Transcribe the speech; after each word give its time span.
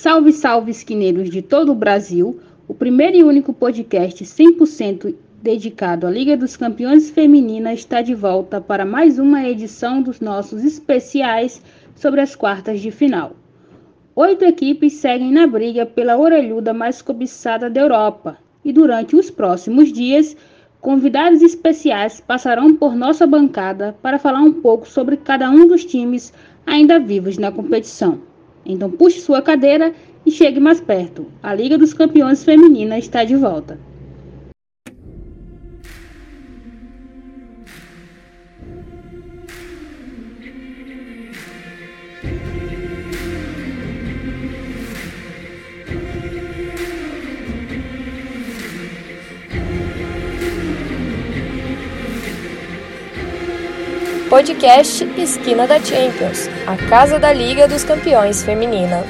Salve, 0.00 0.32
salve, 0.32 0.70
esquineiros 0.70 1.28
de 1.28 1.42
todo 1.42 1.72
o 1.72 1.74
Brasil! 1.74 2.38
O 2.68 2.72
primeiro 2.72 3.16
e 3.16 3.24
único 3.24 3.52
podcast 3.52 4.24
100% 4.24 5.12
dedicado 5.42 6.06
à 6.06 6.10
Liga 6.10 6.36
dos 6.36 6.56
Campeões 6.56 7.10
Feminina 7.10 7.74
está 7.74 8.00
de 8.00 8.14
volta 8.14 8.60
para 8.60 8.84
mais 8.84 9.18
uma 9.18 9.42
edição 9.42 10.00
dos 10.00 10.20
nossos 10.20 10.62
especiais 10.62 11.60
sobre 11.96 12.20
as 12.20 12.36
quartas 12.36 12.80
de 12.80 12.92
final. 12.92 13.32
Oito 14.14 14.44
equipes 14.44 14.92
seguem 14.92 15.32
na 15.32 15.48
briga 15.48 15.84
pela 15.84 16.16
orelhuda 16.16 16.72
mais 16.72 17.02
cobiçada 17.02 17.68
da 17.68 17.80
Europa 17.80 18.38
e 18.64 18.72
durante 18.72 19.16
os 19.16 19.32
próximos 19.32 19.92
dias, 19.92 20.36
convidados 20.80 21.42
especiais 21.42 22.20
passarão 22.20 22.72
por 22.72 22.94
nossa 22.94 23.26
bancada 23.26 23.96
para 24.00 24.20
falar 24.20 24.42
um 24.42 24.52
pouco 24.52 24.88
sobre 24.88 25.16
cada 25.16 25.50
um 25.50 25.66
dos 25.66 25.84
times 25.84 26.32
ainda 26.64 27.00
vivos 27.00 27.36
na 27.36 27.50
competição. 27.50 28.20
Então 28.68 28.90
puxe 28.90 29.20
sua 29.20 29.40
cadeira 29.40 29.94
e 30.26 30.30
chegue 30.30 30.60
mais 30.60 30.80
perto. 30.80 31.26
A 31.42 31.54
Liga 31.54 31.78
dos 31.78 31.94
Campeões 31.94 32.44
Feminina 32.44 32.98
está 32.98 33.24
de 33.24 33.34
volta. 33.34 33.80
Podcast 54.38 55.02
Esquina 55.20 55.66
da 55.66 55.80
Champions, 55.80 56.48
a 56.64 56.76
casa 56.88 57.18
da 57.18 57.32
Liga 57.32 57.66
dos 57.66 57.82
Campeões 57.82 58.40
Feminina. 58.40 59.04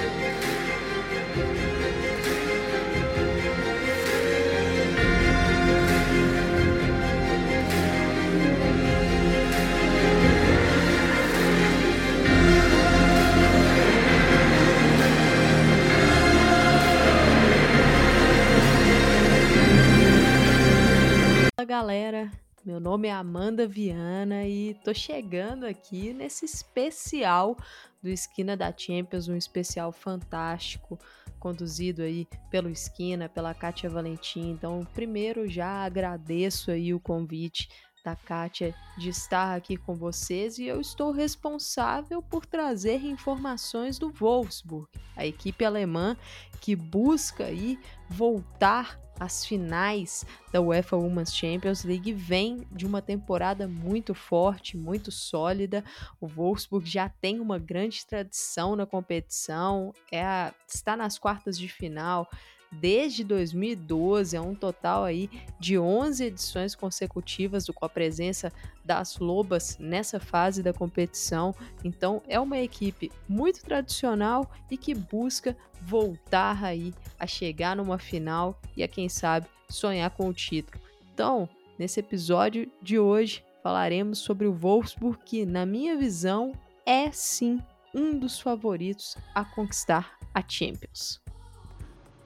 Meu 22.79 22.93
nome 22.93 23.09
é 23.09 23.13
Amanda 23.13 23.67
Viana 23.67 24.47
e 24.47 24.73
tô 24.85 24.95
chegando 24.95 25.67
aqui 25.67 26.13
nesse 26.13 26.45
especial 26.45 27.57
do 28.01 28.09
Esquina 28.09 28.57
da 28.57 28.73
Champions, 28.73 29.27
um 29.27 29.35
especial 29.35 29.91
fantástico, 29.91 30.97
conduzido 31.41 32.03
aí 32.03 32.25
pelo 32.53 32.71
Esquina, 32.71 33.29
pela 33.29 33.53
Kátia 33.53 33.91
Valentim. 33.91 34.51
Então, 34.51 34.87
primeiro 34.95 35.49
já 35.49 35.85
agradeço 35.85 36.71
aí 36.71 36.95
o 36.95 37.01
convite 37.01 37.69
da 38.05 38.15
Kátia 38.15 38.73
de 38.97 39.09
estar 39.09 39.57
aqui 39.57 39.77
com 39.77 39.97
vocês 39.97 40.57
e 40.57 40.69
eu 40.69 40.81
estou 40.81 41.11
responsável 41.11 42.23
por 42.23 42.47
trazer 42.47 43.05
informações 43.05 43.99
do 43.99 44.09
Wolfsburg, 44.09 44.89
a 45.17 45.27
equipe 45.27 45.65
alemã 45.65 46.17
que 46.61 46.77
busca 46.77 47.47
aí 47.47 47.77
voltar 48.09 49.01
as 49.19 49.45
finais 49.45 50.25
da 50.53 50.61
UEFA 50.61 50.97
Women's 50.97 51.35
Champions 51.35 51.85
League 51.85 52.13
vem 52.13 52.67
de 52.71 52.87
uma 52.87 53.03
temporada 53.03 53.67
muito 53.67 54.15
forte, 54.15 54.77
muito 54.77 55.11
sólida. 55.11 55.85
O 56.21 56.27
Wolfsburg 56.27 56.89
já 56.89 57.09
tem 57.09 57.41
uma 57.41 57.59
grande 57.59 58.07
tradição 58.07 58.77
na 58.77 58.87
competição, 58.87 59.93
é 60.11 60.25
a, 60.25 60.55
está 60.67 60.97
nas 60.97 61.19
quartas 61.19 61.59
de 61.59 61.69
final 61.69 62.29
desde 62.71 63.25
2012, 63.25 64.37
é 64.37 64.41
um 64.41 64.55
total 64.55 65.05
aí 65.05 65.31
de 65.59 65.79
11 65.79 66.25
edições 66.25 66.75
consecutivas 66.75 67.67
com 67.67 67.85
a 67.85 67.89
presença 67.89 68.53
das 68.85 69.19
Lobas 69.19 69.77
nessa 69.79 70.19
fase 70.21 70.63
da 70.63 70.73
competição. 70.73 71.55
Então 71.85 72.23
é 72.27 72.39
uma 72.39 72.59
equipe 72.59 73.11
muito 73.29 73.63
tradicional 73.63 74.51
e 74.71 74.77
que 74.77 74.95
busca 74.95 75.57
voltar 75.83 76.63
aí 76.65 76.93
a 77.19 77.27
chegar 77.27 77.77
numa 77.77 77.99
final 77.99 78.61
e 78.77 78.83
a 78.83 78.89
quem 78.89 79.09
sabe 79.09 79.47
sonhar 79.69 80.11
com 80.11 80.29
o 80.29 80.35
título. 80.35 80.83
Então, 81.13 81.49
nesse 81.79 82.01
episódio 82.01 82.71
de 82.83 82.99
hoje 82.99 83.45
falaremos 83.63 84.19
sobre 84.19 84.47
o 84.47 84.53
Wolfsburg 84.53 85.19
que, 85.25 85.45
na 85.45 85.67
minha 85.67 85.97
visão, 85.97 86.53
é 86.87 87.11
sim 87.13 87.59
um 87.95 88.19
dos 88.19 88.41
favoritos 88.41 89.17
a 89.35 89.45
conquistar 89.45 90.17
a 90.35 90.43
Champions. 90.47 91.21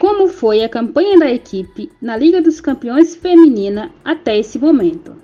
Como 0.02 0.26
foi 0.26 0.64
a 0.64 0.68
campanha 0.68 1.16
da 1.16 1.30
equipe 1.30 1.88
na 2.00 2.16
Liga 2.16 2.42
dos 2.42 2.60
Campeões 2.60 3.14
Feminina 3.14 3.94
até 4.04 4.36
esse 4.36 4.58
momento? 4.58 5.16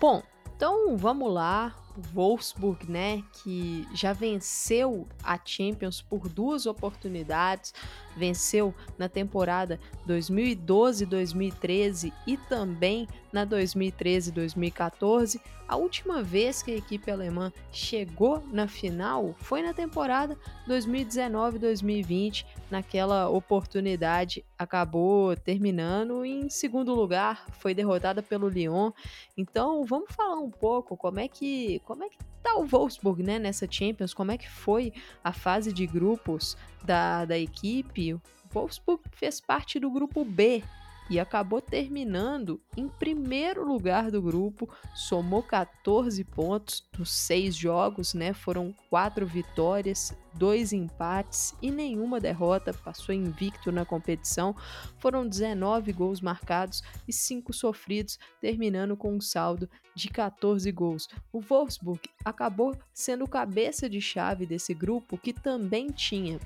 Bom, 0.00 0.20
então 0.56 0.96
vamos 0.96 1.32
lá. 1.32 1.72
O 1.96 2.02
Wolfsburg, 2.16 2.90
né, 2.90 3.22
que 3.32 3.86
já 3.94 4.12
venceu 4.12 5.06
a 5.22 5.38
Champions 5.44 6.02
por 6.02 6.28
duas 6.28 6.66
oportunidades, 6.66 7.72
venceu 8.20 8.72
na 8.98 9.08
temporada 9.08 9.80
2012-2013 10.06 12.12
e 12.26 12.36
também 12.36 13.08
na 13.32 13.46
2013-2014. 13.46 15.40
A 15.66 15.76
última 15.76 16.22
vez 16.22 16.62
que 16.62 16.72
a 16.72 16.76
equipe 16.76 17.10
alemã 17.10 17.50
chegou 17.72 18.44
na 18.52 18.68
final 18.68 19.34
foi 19.38 19.62
na 19.62 19.72
temporada 19.72 20.36
2019-2020. 20.68 22.44
Naquela 22.70 23.26
oportunidade, 23.28 24.44
acabou 24.58 25.34
terminando 25.36 26.24
em 26.24 26.50
segundo 26.50 26.92
lugar, 26.94 27.46
foi 27.52 27.72
derrotada 27.72 28.20
pelo 28.22 28.48
Lyon. 28.48 28.90
Então, 29.36 29.84
vamos 29.84 30.12
falar 30.12 30.40
um 30.40 30.50
pouco 30.50 30.96
como 30.96 31.20
é 31.20 31.28
que 31.28 31.80
como 31.84 32.02
é 32.04 32.08
que 32.08 32.18
tá 32.42 32.56
o 32.56 32.66
Wolfsburg, 32.66 33.22
né, 33.22 33.38
nessa 33.38 33.66
Champions, 33.70 34.14
como 34.14 34.32
é 34.32 34.38
que 34.38 34.48
foi 34.48 34.92
a 35.22 35.32
fase 35.32 35.72
de 35.72 35.86
grupos 35.86 36.56
da, 36.84 37.24
da 37.24 37.38
equipe. 37.38 38.14
O 38.14 38.22
Wolfsburg 38.52 39.02
fez 39.12 39.40
parte 39.40 39.78
do 39.78 39.90
grupo 39.90 40.24
B 40.24 40.62
e 41.10 41.18
acabou 41.18 41.60
terminando 41.60 42.60
em 42.76 42.88
primeiro 42.88 43.66
lugar 43.66 44.12
do 44.12 44.22
grupo, 44.22 44.72
somou 44.94 45.42
14 45.42 46.22
pontos 46.22 46.88
nos 46.96 47.10
seis 47.10 47.56
jogos, 47.56 48.14
né? 48.14 48.32
Foram 48.32 48.72
quatro 48.88 49.26
vitórias, 49.26 50.16
dois 50.32 50.72
empates 50.72 51.52
e 51.60 51.68
nenhuma 51.68 52.20
derrota, 52.20 52.72
passou 52.72 53.12
invicto 53.12 53.72
na 53.72 53.84
competição. 53.84 54.54
Foram 54.98 55.26
19 55.26 55.92
gols 55.92 56.20
marcados 56.20 56.80
e 57.08 57.12
5 57.12 57.52
sofridos, 57.52 58.16
terminando 58.40 58.96
com 58.96 59.12
um 59.12 59.20
saldo 59.20 59.68
de 59.96 60.08
14 60.08 60.70
gols. 60.70 61.08
O 61.32 61.40
Wolfsburg 61.40 62.08
acabou 62.24 62.76
sendo 62.94 63.26
cabeça 63.26 63.90
de 63.90 64.00
chave 64.00 64.46
desse 64.46 64.72
grupo 64.72 65.18
que 65.18 65.32
também 65.32 65.88
tinha 65.88 66.38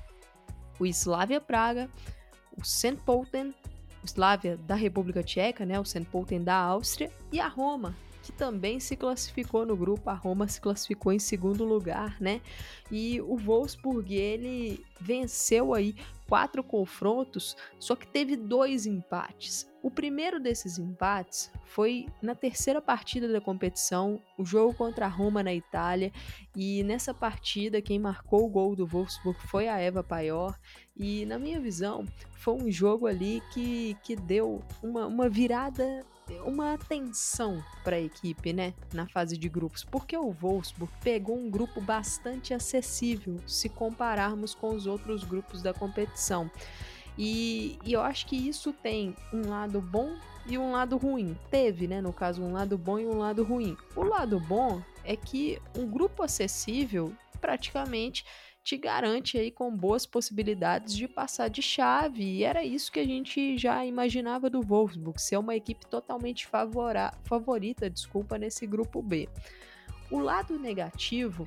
o 0.79 0.87
Slavia 0.87 1.39
Praga, 1.39 1.87
o 2.57 2.63
St. 2.63 2.97
Pölten 3.05 3.53
Yugoslávia 4.05 4.57
da 4.57 4.75
República 4.75 5.23
Tcheca, 5.23 5.65
né, 5.65 5.79
o 5.79 5.85
St. 5.85 6.05
Pölten 6.11 6.43
da 6.43 6.55
Áustria, 6.55 7.11
e 7.31 7.39
a 7.39 7.47
Roma, 7.47 7.95
que 8.21 8.31
também 8.31 8.79
se 8.79 8.95
classificou 8.95 9.65
no 9.65 9.75
grupo. 9.75 10.09
A 10.09 10.13
Roma 10.13 10.47
se 10.47 10.61
classificou 10.61 11.11
em 11.11 11.19
segundo 11.19 11.63
lugar, 11.63 12.17
né? 12.19 12.41
E 12.91 13.19
o 13.21 13.35
Wolfsburg 13.35 14.13
ele 14.15 14.83
venceu 14.99 15.73
aí 15.73 15.95
quatro 16.27 16.63
confrontos, 16.63 17.55
só 17.79 17.95
que 17.95 18.07
teve 18.07 18.35
dois 18.35 18.85
empates. 18.85 19.69
O 19.81 19.91
primeiro 19.91 20.39
desses 20.39 20.79
empates 20.79 21.51
foi 21.65 22.07
na 22.21 22.33
terceira 22.33 22.81
partida 22.81 23.27
da 23.27 23.39
competição, 23.39 24.19
o 24.37 24.43
jogo 24.43 24.73
contra 24.73 25.05
a 25.05 25.09
Roma 25.09 25.43
na 25.43 25.53
Itália, 25.53 26.11
e 26.55 26.83
nessa 26.83 27.13
partida 27.13 27.81
quem 27.81 27.99
marcou 27.99 28.45
o 28.45 28.49
gol 28.49 28.75
do 28.75 28.87
Wolfsburg 28.87 29.39
foi 29.47 29.67
a 29.67 29.77
Eva 29.77 30.03
Paior, 30.03 30.57
e 30.97 31.25
na 31.25 31.37
minha 31.37 31.59
visão 31.59 32.05
foi 32.31 32.55
um 32.55 32.71
jogo 32.71 33.05
ali 33.05 33.43
que, 33.53 33.95
que 34.03 34.15
deu 34.15 34.63
uma, 34.81 35.05
uma 35.05 35.29
virada 35.29 36.03
uma 36.45 36.73
atenção 36.73 37.63
para 37.83 37.97
a 37.97 38.01
equipe, 38.01 38.51
né, 38.51 38.73
na 38.93 39.07
fase 39.07 39.37
de 39.37 39.47
grupos, 39.47 39.83
porque 39.83 40.17
o 40.17 40.31
Wolfsburg 40.31 40.91
pegou 41.01 41.37
um 41.37 41.49
grupo 41.49 41.79
bastante 41.79 42.53
acessível 42.53 43.39
se 43.47 43.69
compararmos 43.69 44.55
com 44.55 44.73
os 44.73 44.87
outros 44.87 45.23
grupos 45.23 45.61
da 45.61 45.73
competição. 45.73 46.14
E, 47.17 47.79
e, 47.85 47.93
eu 47.93 48.01
acho 48.01 48.25
que 48.25 48.35
isso 48.35 48.73
tem 48.73 49.15
um 49.31 49.49
lado 49.49 49.79
bom 49.79 50.17
e 50.45 50.57
um 50.57 50.71
lado 50.71 50.97
ruim. 50.97 51.37
Teve, 51.49 51.87
né, 51.87 52.01
no 52.01 52.11
caso, 52.11 52.43
um 52.43 52.51
lado 52.51 52.77
bom 52.77 52.99
e 52.99 53.05
um 53.05 53.17
lado 53.17 53.43
ruim. 53.43 53.77
O 53.95 54.03
lado 54.03 54.39
bom 54.39 54.81
é 55.03 55.15
que 55.15 55.61
um 55.77 55.87
grupo 55.87 56.23
acessível 56.23 57.13
praticamente 57.39 58.25
te 58.63 58.77
garante 58.77 59.37
aí 59.37 59.51
com 59.51 59.69
boas 59.69 60.07
possibilidades 60.07 60.95
de 60.95 61.07
passar 61.07 61.49
de 61.49 61.61
chave. 61.61 62.23
E 62.23 62.43
era 62.43 62.63
isso 62.63 62.91
que 62.91 62.99
a 62.99 63.05
gente 63.05 63.57
já 63.57 63.85
imaginava 63.85 64.49
do 64.49 64.61
Wolfsburg, 64.61 65.21
ser 65.21 65.37
uma 65.37 65.55
equipe 65.55 65.85
totalmente 65.85 66.47
favorita, 66.47 67.89
desculpa, 67.89 68.39
nesse 68.39 68.65
grupo 68.65 69.03
B. 69.03 69.29
O 70.09 70.17
lado 70.17 70.57
negativo 70.57 71.45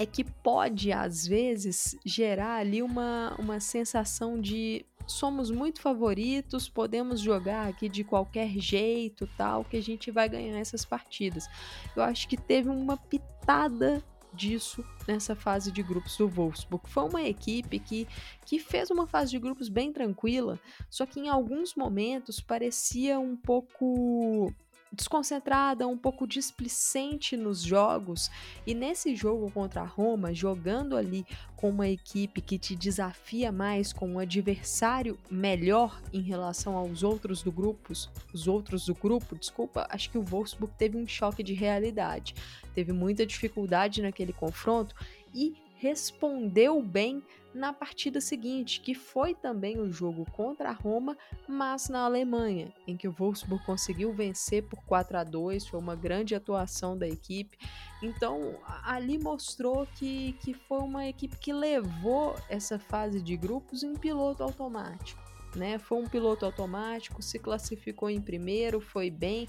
é 0.00 0.06
que 0.06 0.24
pode, 0.24 0.90
às 0.92 1.26
vezes, 1.26 1.94
gerar 2.06 2.56
ali 2.56 2.82
uma, 2.82 3.36
uma 3.38 3.60
sensação 3.60 4.40
de 4.40 4.82
somos 5.06 5.50
muito 5.50 5.82
favoritos, 5.82 6.70
podemos 6.70 7.20
jogar 7.20 7.68
aqui 7.68 7.86
de 7.86 8.02
qualquer 8.02 8.48
jeito, 8.58 9.28
tal, 9.36 9.62
que 9.62 9.76
a 9.76 9.82
gente 9.82 10.10
vai 10.10 10.26
ganhar 10.26 10.58
essas 10.58 10.86
partidas. 10.86 11.46
Eu 11.94 12.02
acho 12.02 12.26
que 12.28 12.38
teve 12.38 12.70
uma 12.70 12.96
pitada 12.96 14.02
disso 14.32 14.82
nessa 15.06 15.36
fase 15.36 15.70
de 15.70 15.82
grupos 15.82 16.16
do 16.16 16.26
Wolfsburg. 16.26 16.88
Foi 16.88 17.04
uma 17.04 17.22
equipe 17.22 17.78
que, 17.78 18.08
que 18.46 18.58
fez 18.58 18.90
uma 18.90 19.06
fase 19.06 19.32
de 19.32 19.38
grupos 19.38 19.68
bem 19.68 19.92
tranquila, 19.92 20.58
só 20.88 21.04
que 21.04 21.20
em 21.20 21.28
alguns 21.28 21.74
momentos 21.74 22.40
parecia 22.40 23.20
um 23.20 23.36
pouco 23.36 24.50
desconcentrada, 24.92 25.86
um 25.86 25.96
pouco 25.96 26.26
displicente 26.26 27.36
nos 27.36 27.62
jogos. 27.62 28.30
E 28.66 28.74
nesse 28.74 29.14
jogo 29.14 29.50
contra 29.50 29.82
a 29.82 29.86
Roma, 29.86 30.34
jogando 30.34 30.96
ali 30.96 31.24
com 31.56 31.70
uma 31.70 31.88
equipe 31.88 32.40
que 32.40 32.58
te 32.58 32.74
desafia 32.74 33.52
mais, 33.52 33.92
com 33.92 34.08
um 34.08 34.18
adversário 34.18 35.18
melhor 35.30 36.00
em 36.12 36.20
relação 36.20 36.76
aos 36.76 37.02
outros 37.02 37.42
do 37.42 37.52
grupo, 37.52 37.92
os 38.32 38.48
outros 38.48 38.86
do 38.86 38.94
grupo, 38.94 39.36
desculpa, 39.36 39.86
acho 39.90 40.10
que 40.10 40.18
o 40.18 40.22
Wolfsburg 40.22 40.74
teve 40.76 40.96
um 40.96 41.06
choque 41.06 41.42
de 41.42 41.54
realidade. 41.54 42.34
Teve 42.74 42.92
muita 42.92 43.26
dificuldade 43.26 44.02
naquele 44.02 44.32
confronto 44.32 44.94
e 45.34 45.54
respondeu 45.76 46.82
bem 46.82 47.22
na 47.52 47.72
partida 47.72 48.20
seguinte, 48.20 48.80
que 48.80 48.94
foi 48.94 49.34
também 49.34 49.78
o 49.78 49.90
jogo 49.90 50.24
contra 50.32 50.70
a 50.70 50.72
Roma, 50.72 51.16
mas 51.48 51.88
na 51.88 52.04
Alemanha, 52.04 52.72
em 52.86 52.96
que 52.96 53.08
o 53.08 53.12
Wolfsburg 53.12 53.64
conseguiu 53.64 54.12
vencer 54.12 54.62
por 54.64 54.82
4 54.84 55.18
a 55.18 55.24
2, 55.24 55.66
foi 55.66 55.80
uma 55.80 55.96
grande 55.96 56.34
atuação 56.34 56.96
da 56.96 57.08
equipe. 57.08 57.58
Então, 58.02 58.54
ali 58.84 59.18
mostrou 59.18 59.86
que, 59.96 60.32
que 60.40 60.54
foi 60.54 60.78
uma 60.78 61.06
equipe 61.06 61.36
que 61.36 61.52
levou 61.52 62.36
essa 62.48 62.78
fase 62.78 63.20
de 63.20 63.36
grupos 63.36 63.82
em 63.82 63.94
piloto 63.94 64.42
automático. 64.42 65.20
Né? 65.56 65.78
Foi 65.78 65.98
um 65.98 66.08
piloto 66.08 66.44
automático, 66.44 67.20
se 67.20 67.38
classificou 67.38 68.08
em 68.08 68.20
primeiro, 68.20 68.80
foi 68.80 69.10
bem, 69.10 69.48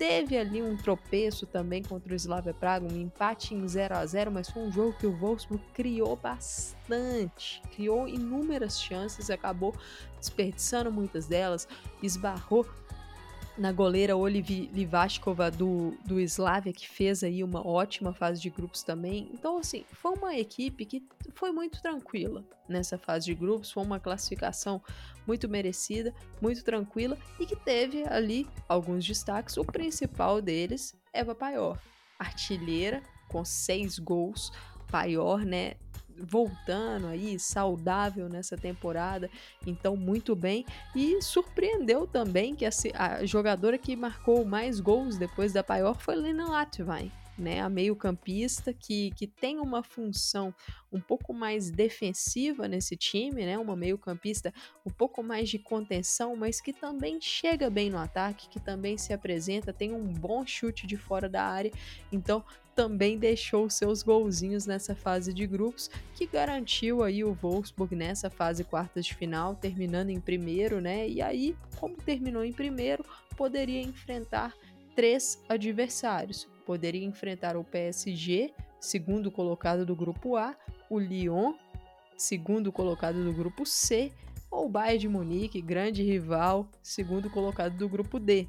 Teve 0.00 0.38
ali 0.38 0.62
um 0.62 0.78
tropeço 0.78 1.44
também 1.46 1.82
contra 1.82 2.14
o 2.14 2.16
Slavia 2.16 2.54
Praga, 2.54 2.90
um 2.90 2.96
empate 2.98 3.54
em 3.54 3.68
0 3.68 3.98
a 3.98 4.06
0 4.06 4.30
mas 4.30 4.48
foi 4.48 4.62
um 4.62 4.72
jogo 4.72 4.96
que 4.98 5.06
o 5.06 5.14
Wolfsburg 5.14 5.62
criou 5.74 6.16
bastante, 6.16 7.60
criou 7.74 8.08
inúmeras 8.08 8.80
chances, 8.80 9.28
acabou 9.28 9.74
desperdiçando 10.18 10.90
muitas 10.90 11.26
delas, 11.26 11.68
esbarrou 12.02 12.66
na 13.60 13.72
goleira 13.72 14.16
Olivi 14.16 14.70
Livashkova 14.72 15.50
do, 15.50 15.94
do 16.06 16.18
Slavia, 16.18 16.72
que 16.72 16.88
fez 16.88 17.22
aí 17.22 17.44
uma 17.44 17.64
ótima 17.64 18.10
fase 18.14 18.40
de 18.40 18.48
grupos 18.48 18.82
também. 18.82 19.28
Então, 19.34 19.58
assim, 19.58 19.84
foi 19.92 20.14
uma 20.14 20.34
equipe 20.34 20.86
que 20.86 21.06
foi 21.34 21.52
muito 21.52 21.82
tranquila 21.82 22.42
nessa 22.66 22.96
fase 22.96 23.26
de 23.26 23.34
grupos, 23.34 23.70
foi 23.70 23.82
uma 23.82 24.00
classificação 24.00 24.82
muito 25.26 25.46
merecida, 25.46 26.14
muito 26.40 26.64
tranquila 26.64 27.18
e 27.38 27.44
que 27.44 27.54
teve 27.54 28.02
ali 28.08 28.48
alguns 28.66 29.06
destaques. 29.06 29.58
O 29.58 29.64
principal 29.64 30.40
deles, 30.40 30.96
Eva 31.12 31.34
Paior, 31.34 31.78
artilheira 32.18 33.02
com 33.28 33.44
seis 33.44 33.98
gols. 33.98 34.50
Paior, 34.90 35.44
né, 35.44 35.74
voltando 36.22 37.06
aí, 37.06 37.38
saudável 37.38 38.28
nessa 38.28 38.56
temporada, 38.56 39.30
então 39.66 39.96
muito 39.96 40.34
bem. 40.36 40.64
E 40.94 41.20
surpreendeu 41.22 42.06
também 42.06 42.54
que 42.54 42.64
a, 42.64 42.70
a 42.94 43.26
jogadora 43.26 43.78
que 43.78 43.96
marcou 43.96 44.44
mais 44.44 44.80
gols 44.80 45.16
depois 45.16 45.52
da 45.52 45.62
Paior 45.62 45.98
foi 46.00 46.16
Lena 46.16 46.48
Latvain 46.48 47.10
né, 47.40 47.60
a 47.60 47.68
meio-campista 47.68 48.72
que, 48.72 49.10
que 49.12 49.26
tem 49.26 49.58
uma 49.58 49.82
função 49.82 50.54
um 50.92 51.00
pouco 51.00 51.32
mais 51.32 51.70
defensiva 51.70 52.68
nesse 52.68 52.96
time, 52.96 53.44
né, 53.44 53.58
uma 53.58 53.74
meio-campista 53.74 54.52
um 54.84 54.90
pouco 54.90 55.22
mais 55.22 55.48
de 55.48 55.58
contenção, 55.58 56.36
mas 56.36 56.60
que 56.60 56.72
também 56.72 57.20
chega 57.20 57.70
bem 57.70 57.90
no 57.90 57.98
ataque, 57.98 58.48
que 58.48 58.60
também 58.60 58.98
se 58.98 59.12
apresenta, 59.12 59.72
tem 59.72 59.92
um 59.92 60.06
bom 60.06 60.46
chute 60.46 60.86
de 60.86 60.96
fora 60.96 61.28
da 61.28 61.42
área, 61.42 61.72
então 62.12 62.44
também 62.74 63.18
deixou 63.18 63.68
seus 63.68 64.02
golzinhos 64.02 64.66
nessa 64.66 64.94
fase 64.94 65.34
de 65.34 65.46
grupos, 65.46 65.90
que 66.14 66.26
garantiu 66.26 67.02
aí 67.02 67.22
o 67.22 67.34
Wolfsburg 67.34 67.94
nessa 67.94 68.30
fase 68.30 68.64
quartas 68.64 69.04
de 69.04 69.14
final, 69.14 69.54
terminando 69.54 70.10
em 70.10 70.20
primeiro, 70.20 70.80
né? 70.80 71.06
E 71.06 71.20
aí, 71.20 71.56
como 71.78 71.96
terminou 71.96 72.42
em 72.42 72.52
primeiro, 72.52 73.04
poderia 73.36 73.82
enfrentar 73.82 74.54
três 74.94 75.42
adversários 75.48 76.48
poderia 76.70 77.04
enfrentar 77.04 77.56
o 77.56 77.64
PSG, 77.64 78.54
segundo 78.78 79.28
colocado 79.28 79.84
do 79.84 79.96
grupo 79.96 80.36
A, 80.36 80.54
o 80.88 81.00
Lyon, 81.00 81.54
segundo 82.16 82.70
colocado 82.70 83.24
do 83.24 83.32
grupo 83.32 83.66
C, 83.66 84.12
ou 84.48 84.66
o 84.66 84.68
Bayern 84.68 84.98
de 85.00 85.08
Munique, 85.08 85.60
grande 85.60 86.04
rival, 86.04 86.70
segundo 86.80 87.28
colocado 87.28 87.76
do 87.76 87.88
grupo 87.88 88.20
D. 88.20 88.46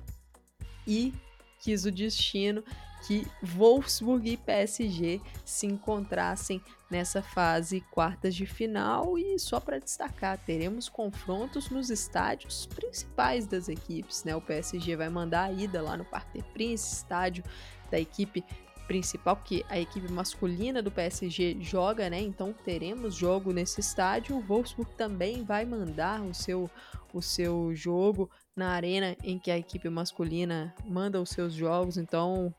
E 0.85 1.11
quis 1.59 1.83
o 1.83 1.91
destino 1.91 2.63
que 3.07 3.25
Wolfsburg 3.41 4.29
e 4.29 4.37
PSG 4.37 5.19
se 5.43 5.65
encontrassem 5.65 6.61
nessa 6.91 7.23
fase 7.23 7.81
quartas 7.89 8.35
de 8.35 8.45
final 8.45 9.17
e 9.17 9.39
só 9.39 9.59
para 9.59 9.79
destacar, 9.79 10.37
teremos 10.37 10.87
confrontos 10.87 11.71
nos 11.71 11.89
estádios 11.89 12.67
principais 12.67 13.47
das 13.47 13.67
equipes, 13.67 14.23
né? 14.23 14.35
O 14.35 14.41
PSG 14.41 14.95
vai 14.95 15.09
mandar 15.09 15.45
a 15.45 15.51
ida 15.51 15.81
lá 15.81 15.97
no 15.97 16.05
Parque 16.05 16.43
Prince, 16.53 16.97
estádio 16.97 17.43
da 17.91 17.99
equipe 17.99 18.43
principal, 18.87 19.37
que 19.37 19.63
a 19.69 19.79
equipe 19.79 20.11
masculina 20.11 20.81
do 20.81 20.91
PSG 20.91 21.57
joga, 21.61 22.09
né? 22.09 22.19
Então 22.19 22.53
teremos 22.65 23.15
jogo 23.15 23.53
nesse 23.53 23.79
estádio. 23.79 24.35
O 24.35 24.41
Wolfsburg 24.41 24.91
também 24.97 25.43
vai 25.43 25.65
mandar 25.65 26.21
o 26.21 26.33
seu 26.33 26.69
o 27.13 27.21
seu 27.21 27.75
jogo 27.75 28.29
na 28.55 28.69
arena 28.69 29.17
em 29.23 29.37
que 29.37 29.51
a 29.51 29.57
equipe 29.57 29.89
masculina 29.89 30.73
manda 30.85 31.21
os 31.21 31.29
seus 31.29 31.53
jogos. 31.53 31.97
Então 31.97 32.53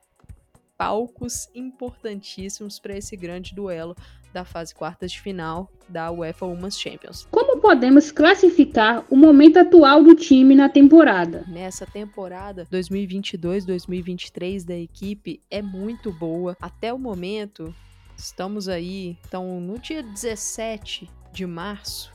palcos 0.77 1.49
importantíssimos 1.55 2.79
para 2.79 2.97
esse 2.97 3.17
grande 3.17 3.55
duelo 3.55 3.95
da 4.33 4.45
fase 4.45 4.75
quartas 4.75 5.13
de 5.13 5.21
final 5.21 5.71
da 5.89 6.11
UEFA 6.11 6.47
Women's 6.47 6.79
Champions. 6.79 7.29
Como 7.31 7.61
podemos 7.61 8.11
classificar 8.11 9.05
o 9.11 9.17
momento 9.17 9.59
atual 9.59 10.03
do 10.03 10.15
time 10.15 10.55
na 10.55 10.69
temporada? 10.69 11.45
Nessa 11.47 11.87
temporada 11.87 12.67
2022-2023 12.71 14.65
da 14.65 14.77
equipe 14.77 15.41
é 15.51 15.61
muito 15.61 16.13
boa. 16.13 16.57
Até 16.61 16.93
o 16.93 16.99
momento, 16.99 17.75
estamos 18.17 18.69
aí, 18.69 19.19
então 19.27 19.61
no 19.61 19.79
dia 19.79 20.03
17 20.03 21.11
de 21.33 21.47
março, 21.47 22.13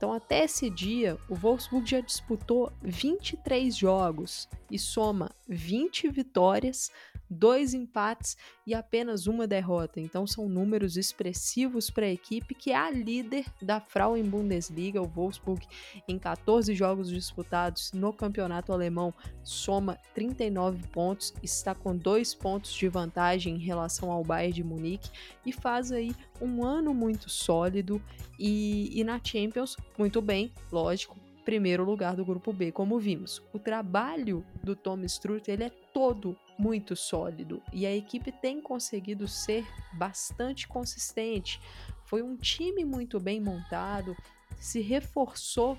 então, 0.00 0.14
até 0.14 0.44
esse 0.44 0.70
dia, 0.70 1.18
o 1.28 1.34
Wolfsburg 1.34 1.90
já 1.90 2.00
disputou 2.00 2.72
23 2.80 3.76
jogos 3.76 4.48
e 4.70 4.78
soma 4.78 5.30
20 5.46 6.08
vitórias, 6.08 6.90
dois 7.30 7.72
empates 7.72 8.36
e 8.66 8.74
apenas 8.74 9.26
uma 9.26 9.46
derrota. 9.46 10.00
Então 10.00 10.26
são 10.26 10.48
números 10.48 10.96
expressivos 10.96 11.90
para 11.90 12.06
a 12.06 12.10
equipe 12.10 12.54
que 12.54 12.72
é 12.72 12.76
a 12.76 12.90
líder 12.90 13.46
da 13.62 13.80
Frauen 13.80 14.24
Bundesliga, 14.24 15.00
o 15.00 15.06
Wolfsburg, 15.06 15.64
em 16.08 16.18
14 16.18 16.74
jogos 16.74 17.08
disputados 17.08 17.92
no 17.92 18.12
campeonato 18.12 18.72
alemão, 18.72 19.14
soma 19.44 19.98
39 20.14 20.88
pontos, 20.88 21.32
está 21.42 21.74
com 21.74 21.96
dois 21.96 22.34
pontos 22.34 22.72
de 22.72 22.88
vantagem 22.88 23.54
em 23.54 23.58
relação 23.58 24.10
ao 24.10 24.24
Bayern 24.24 24.54
de 24.54 24.64
Munique 24.64 25.10
e 25.46 25.52
faz 25.52 25.92
aí 25.92 26.14
um 26.40 26.64
ano 26.64 26.92
muito 26.92 27.28
sólido 27.28 28.02
e, 28.38 28.90
e 28.98 29.04
na 29.04 29.20
Champions 29.22 29.76
muito 29.98 30.22
bem, 30.22 30.52
lógico, 30.72 31.19
primeiro 31.44 31.84
lugar 31.84 32.14
do 32.14 32.24
grupo 32.24 32.52
B, 32.52 32.70
como 32.72 32.98
vimos. 32.98 33.42
O 33.52 33.58
trabalho 33.58 34.44
do 34.62 34.76
Tom 34.76 35.00
Struth, 35.04 35.48
ele 35.48 35.64
é 35.64 35.70
todo 35.92 36.36
muito 36.58 36.94
sólido 36.94 37.62
e 37.72 37.86
a 37.86 37.94
equipe 37.94 38.30
tem 38.30 38.60
conseguido 38.60 39.26
ser 39.26 39.66
bastante 39.94 40.68
consistente. 40.68 41.60
Foi 42.04 42.22
um 42.22 42.36
time 42.36 42.84
muito 42.84 43.18
bem 43.18 43.40
montado, 43.40 44.16
se 44.58 44.80
reforçou 44.80 45.78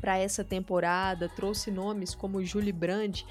para 0.00 0.18
essa 0.18 0.44
temporada, 0.44 1.28
trouxe 1.28 1.70
nomes 1.70 2.14
como 2.14 2.44
Julie 2.44 2.72
Brand, 2.72 3.22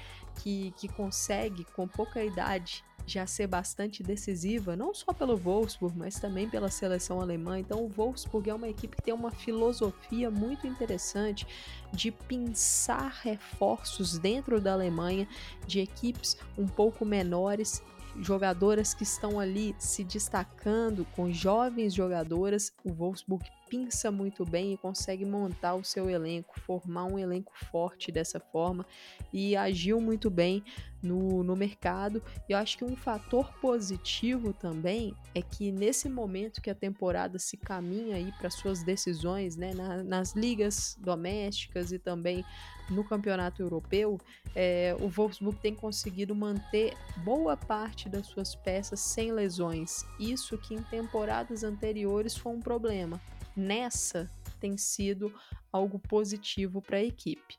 que, 0.42 0.72
que 0.76 0.88
consegue, 0.88 1.64
com 1.64 1.86
pouca 1.86 2.22
idade, 2.22 2.84
já 3.06 3.26
ser 3.26 3.46
bastante 3.46 4.02
decisiva, 4.02 4.74
não 4.76 4.92
só 4.92 5.12
pelo 5.12 5.36
Wolfsburg, 5.36 5.96
mas 5.96 6.18
também 6.18 6.48
pela 6.48 6.68
seleção 6.68 7.20
alemã. 7.20 7.58
Então, 7.58 7.84
o 7.84 7.88
Wolfsburg 7.88 8.50
é 8.50 8.54
uma 8.54 8.68
equipe 8.68 8.96
que 8.96 9.02
tem 9.02 9.14
uma 9.14 9.30
filosofia 9.30 10.30
muito 10.30 10.66
interessante 10.66 11.46
de 11.92 12.10
pensar 12.10 13.20
reforços 13.22 14.18
dentro 14.18 14.60
da 14.60 14.72
Alemanha, 14.72 15.28
de 15.66 15.80
equipes 15.80 16.36
um 16.58 16.66
pouco 16.66 17.04
menores 17.04 17.80
jogadoras 18.18 18.94
que 18.94 19.02
estão 19.02 19.38
ali 19.38 19.74
se 19.78 20.02
destacando 20.02 21.06
com 21.14 21.30
jovens 21.30 21.94
jogadoras. 21.94 22.72
O 22.82 22.92
Wolfsburg 22.92 23.44
pinça 23.68 24.10
muito 24.10 24.44
bem 24.44 24.72
e 24.72 24.76
consegue 24.76 25.24
montar 25.24 25.74
o 25.74 25.84
seu 25.84 26.08
elenco, 26.08 26.58
formar 26.60 27.04
um 27.04 27.18
elenco 27.18 27.52
forte 27.70 28.10
dessa 28.10 28.40
forma 28.40 28.86
e 29.32 29.56
agiu 29.56 30.00
muito 30.00 30.30
bem 30.30 30.62
no, 31.02 31.42
no 31.42 31.56
mercado. 31.56 32.22
E 32.48 32.52
eu 32.52 32.58
acho 32.58 32.78
que 32.78 32.84
um 32.84 32.96
fator 32.96 33.52
positivo 33.60 34.52
também 34.52 35.14
é 35.34 35.42
que 35.42 35.70
nesse 35.70 36.08
momento 36.08 36.60
que 36.60 36.70
a 36.70 36.74
temporada 36.74 37.38
se 37.38 37.56
caminha 37.56 38.16
aí 38.16 38.32
para 38.38 38.50
suas 38.50 38.82
decisões, 38.82 39.56
né, 39.56 39.72
na, 39.74 40.02
nas 40.02 40.34
ligas 40.34 40.96
domésticas 41.00 41.92
e 41.92 41.98
também 41.98 42.44
no 42.90 43.02
campeonato 43.04 43.62
europeu, 43.62 44.18
é, 44.54 44.96
o 45.00 45.08
Wolfsburg 45.08 45.58
tem 45.60 45.74
conseguido 45.74 46.34
manter 46.34 46.94
boa 47.24 47.56
parte 47.56 48.08
das 48.08 48.26
suas 48.26 48.54
peças 48.54 49.00
sem 49.00 49.32
lesões. 49.32 50.04
Isso 50.18 50.56
que 50.56 50.74
em 50.74 50.82
temporadas 50.82 51.64
anteriores 51.64 52.36
foi 52.36 52.52
um 52.52 52.60
problema. 52.60 53.20
Nessa 53.56 54.30
tem 54.60 54.76
sido 54.76 55.32
algo 55.72 55.98
positivo 55.98 56.80
para 56.82 56.98
a 56.98 57.04
equipe. 57.04 57.58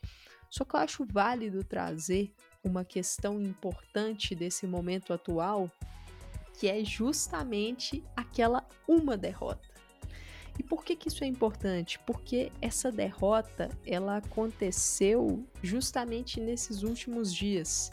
Só 0.50 0.64
que 0.64 0.76
eu 0.76 0.80
acho 0.80 1.06
válido 1.06 1.64
trazer 1.64 2.34
uma 2.64 2.86
questão 2.86 3.42
importante 3.42 4.36
desse 4.36 4.66
momento 4.66 5.14
atual, 5.14 5.70
que 6.60 6.68
é 6.68 6.84
justamente 6.84 8.04
aquela 8.16 8.68
uma 8.88 9.18
derrota. 9.18 9.68
E 10.58 10.64
por 10.64 10.84
que, 10.84 10.96
que 10.96 11.08
isso 11.08 11.24
é 11.24 11.28
importante? 11.28 12.00
Porque 12.00 12.52
essa 12.62 12.92
derrota 12.92 13.70
ela 13.86 14.18
aconteceu 14.18 15.46
justamente 15.62 16.40
nesses 16.40 16.82
últimos 16.82 17.34
dias. 17.34 17.92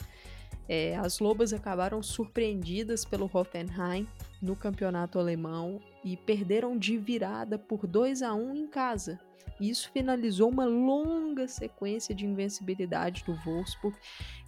É, 0.66 0.96
as 0.96 1.18
Lobas 1.18 1.52
acabaram 1.52 2.02
surpreendidas 2.02 3.04
pelo 3.04 3.30
Hoffenheim 3.30 4.08
no 4.44 4.54
campeonato 4.54 5.18
alemão 5.18 5.80
e 6.04 6.16
perderam 6.16 6.76
de 6.76 6.98
virada 6.98 7.58
por 7.58 7.86
2 7.86 8.22
a 8.22 8.34
1 8.34 8.54
em 8.54 8.66
casa. 8.66 9.18
Isso 9.60 9.90
finalizou 9.92 10.50
uma 10.50 10.64
longa 10.64 11.46
sequência 11.46 12.14
de 12.14 12.26
invencibilidade 12.26 13.22
do 13.24 13.34
Wolfsburg. 13.34 13.96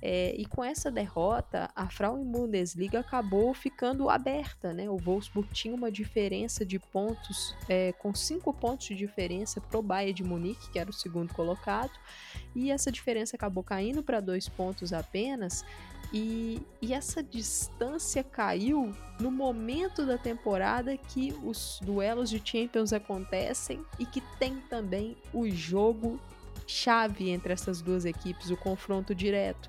É, 0.03 0.35
e 0.37 0.45
com 0.47 0.65
essa 0.65 0.91
derrota, 0.91 1.71
a 1.75 1.89
Frauen 1.89 2.25
Bundesliga 2.25 3.01
acabou 3.01 3.55
ficando 3.55 4.11
aberta. 4.11 4.73
Né? 4.73 4.91
O 4.91 4.97
Wolfsburg 4.97 5.49
tinha 5.53 5.75
uma 5.75 5.91
diferença 5.91 6.65
de 6.65 6.79
pontos, 6.79 7.55
é, 7.69 7.93
com 7.93 8.15
cinco 8.15 8.53
pontos 8.53 8.89
de 8.89 8.95
diferença 8.95 9.61
para 9.61 9.79
o 9.79 9.83
Bayern 9.83 10.13
de 10.13 10.25
Munique, 10.25 10.71
que 10.71 10.79
era 10.79 10.91
o 10.91 10.93
segundo 10.93 11.33
colocado. 11.33 11.93
E 12.55 12.71
essa 12.71 12.91
diferença 12.91 13.37
acabou 13.37 13.63
caindo 13.63 14.03
para 14.03 14.21
dois 14.21 14.49
pontos 14.49 14.93
apenas. 14.93 15.65
E, 16.13 16.63
e, 16.81 16.95
essa 16.95 17.23
distância 17.23 18.23
caiu 18.23 18.93
no 19.19 19.31
momento 19.31 20.07
da 20.07 20.17
temporada 20.17 20.97
que 20.97 21.35
os 21.45 21.81
duelos 21.83 22.31
de 22.31 22.41
Champions 22.43 22.93
acontecem 22.93 23.85
e 23.99 24.07
que 24.07 24.21
tem 24.39 24.61
também 24.69 25.17
o 25.33 25.49
jogo 25.51 26.21
chave 26.67 27.31
entre 27.31 27.53
essas 27.53 27.83
duas 27.83 28.05
equipes, 28.05 28.51
o 28.51 28.57
confronto 28.57 29.15
direto. 29.15 29.69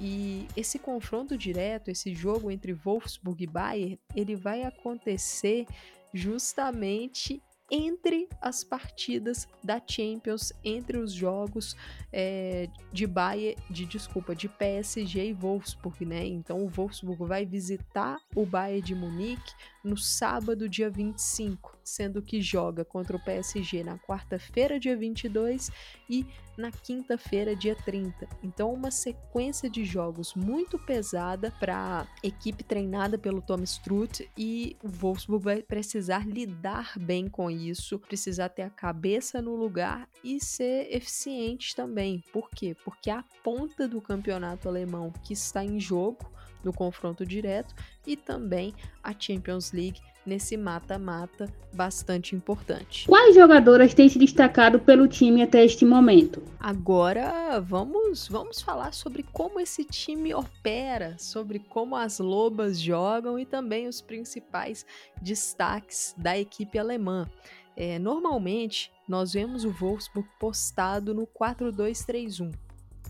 E 0.00 0.46
esse 0.56 0.78
confronto 0.78 1.36
direto, 1.36 1.90
esse 1.90 2.14
jogo 2.14 2.50
entre 2.50 2.72
Wolfsburg 2.72 3.42
e 3.42 3.46
Bayern, 3.46 3.98
ele 4.14 4.36
vai 4.36 4.62
acontecer 4.62 5.66
justamente 6.12 7.42
entre 7.70 8.28
as 8.40 8.64
partidas 8.64 9.46
da 9.62 9.80
Champions, 9.84 10.52
entre 10.64 10.98
os 10.98 11.12
jogos 11.12 11.76
é, 12.12 12.68
de 12.92 13.06
Bayern, 13.06 13.56
de 13.70 13.84
desculpa, 13.84 14.34
de 14.34 14.48
PSG 14.48 15.28
e 15.28 15.32
Wolfsburg, 15.32 16.04
né? 16.04 16.26
Então 16.26 16.64
o 16.64 16.68
Wolfsburg 16.68 17.24
vai 17.24 17.44
visitar 17.44 18.18
o 18.34 18.46
Bayern 18.46 18.82
de 18.82 18.94
Munique 18.94 19.52
no 19.88 19.96
sábado, 19.96 20.68
dia 20.68 20.90
25, 20.90 21.78
sendo 21.82 22.20
que 22.20 22.42
joga 22.42 22.84
contra 22.84 23.16
o 23.16 23.20
PSG 23.20 23.82
na 23.82 23.98
quarta-feira, 23.98 24.78
dia 24.78 24.96
22 24.96 25.70
e 26.08 26.26
na 26.58 26.70
quinta-feira, 26.70 27.56
dia 27.56 27.74
30. 27.74 28.28
Então, 28.42 28.72
uma 28.74 28.90
sequência 28.90 29.70
de 29.70 29.84
jogos 29.84 30.34
muito 30.34 30.78
pesada 30.78 31.52
para 31.58 32.02
a 32.02 32.26
equipe 32.26 32.64
treinada 32.64 33.16
pelo 33.16 33.40
Tom 33.40 33.62
Strutt 33.62 34.28
e 34.36 34.76
o 34.82 34.88
Wolfsburg 34.88 35.44
vai 35.44 35.62
precisar 35.62 36.26
lidar 36.26 36.98
bem 36.98 37.28
com 37.28 37.50
isso, 37.50 37.98
precisar 37.98 38.48
ter 38.50 38.62
a 38.62 38.70
cabeça 38.70 39.40
no 39.40 39.54
lugar 39.54 40.08
e 40.22 40.40
ser 40.40 40.94
eficiente 40.94 41.74
também. 41.74 42.22
Por 42.32 42.50
quê? 42.50 42.76
Porque 42.84 43.08
a 43.08 43.24
ponta 43.42 43.88
do 43.88 44.00
campeonato 44.00 44.68
alemão 44.68 45.12
que 45.22 45.32
está 45.32 45.64
em 45.64 45.78
jogo 45.78 46.37
no 46.64 46.72
confronto 46.72 47.24
direto 47.24 47.74
e 48.06 48.16
também 48.16 48.74
a 49.02 49.14
Champions 49.18 49.72
League 49.72 50.00
nesse 50.28 50.56
mata-mata 50.56 51.52
bastante 51.72 52.36
importante. 52.36 53.06
Quais 53.06 53.34
jogadoras 53.34 53.94
têm 53.94 54.08
se 54.08 54.18
destacado 54.18 54.78
pelo 54.78 55.08
time 55.08 55.42
até 55.42 55.64
este 55.64 55.84
momento? 55.86 56.42
Agora 56.60 57.58
vamos 57.60 58.28
vamos 58.28 58.60
falar 58.60 58.92
sobre 58.92 59.22
como 59.22 59.58
esse 59.58 59.84
time 59.84 60.34
opera, 60.34 61.16
sobre 61.18 61.58
como 61.58 61.96
as 61.96 62.18
lobas 62.18 62.78
jogam 62.78 63.38
e 63.38 63.46
também 63.46 63.88
os 63.88 64.02
principais 64.02 64.84
destaques 65.22 66.14
da 66.18 66.38
equipe 66.38 66.78
alemã. 66.78 67.26
É, 67.74 67.98
normalmente 67.98 68.92
nós 69.08 69.32
vemos 69.32 69.64
o 69.64 69.70
Wolfsburg 69.70 70.28
postado 70.38 71.14
no 71.14 71.26
4-2-3-1 71.26 72.67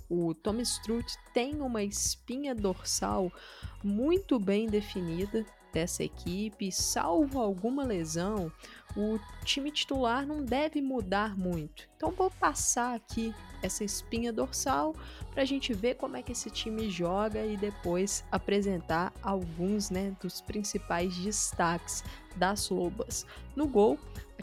o 0.09 0.35
Tom 0.35 0.61
Strutt 0.61 1.17
tem 1.35 1.61
uma 1.61 1.83
espinha 1.83 2.55
dorsal 2.55 3.33
muito 3.83 4.39
bem 4.39 4.67
definida 4.67 5.45
dessa 5.73 6.03
equipe, 6.03 6.73
salvo 6.73 7.41
alguma 7.41 7.85
lesão, 7.85 8.51
o 8.97 9.19
time 9.45 9.71
titular 9.71 10.27
não 10.27 10.43
deve 10.43 10.81
mudar 10.81 11.37
muito. 11.37 11.89
Então 11.97 12.11
vou 12.11 12.31
passar 12.31 12.95
aqui 12.95 13.35
essa 13.63 13.85
espinha 13.85 14.33
dorsal 14.33 14.95
para 15.33 15.43
a 15.43 15.47
gente 15.47 15.75
ver 15.75 15.95
como 15.95 16.17
é 16.17 16.23
que 16.23 16.33
esse 16.33 16.51
time 16.51 16.89
joga 16.89 17.45
e 17.45 17.57
depois 17.57 18.25
apresentar 18.31 19.13
alguns 19.23 19.91
né, 19.91 20.17
dos 20.21 20.41
principais 20.41 21.15
destaques 21.17 22.03
das 22.37 22.71
Lobas. 22.71 23.27
No 23.55 23.67
gol, 23.67 23.99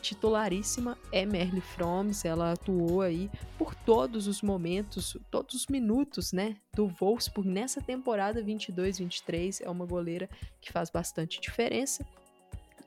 titularíssima 0.05 0.97
é 1.11 1.25
Merle 1.25 1.61
Froms, 1.61 2.25
ela 2.25 2.51
atuou 2.51 3.01
aí 3.01 3.29
por 3.57 3.73
todos 3.73 4.27
os 4.27 4.41
momentos, 4.41 5.17
todos 5.31 5.55
os 5.55 5.67
minutos, 5.67 6.31
né, 6.31 6.57
do 6.73 6.87
Wolfsburg 6.87 7.49
nessa 7.49 7.81
temporada 7.81 8.43
22-23, 8.43 9.61
é 9.61 9.69
uma 9.69 9.85
goleira 9.85 10.29
que 10.61 10.71
faz 10.71 10.91
bastante 10.91 11.41
diferença. 11.41 12.05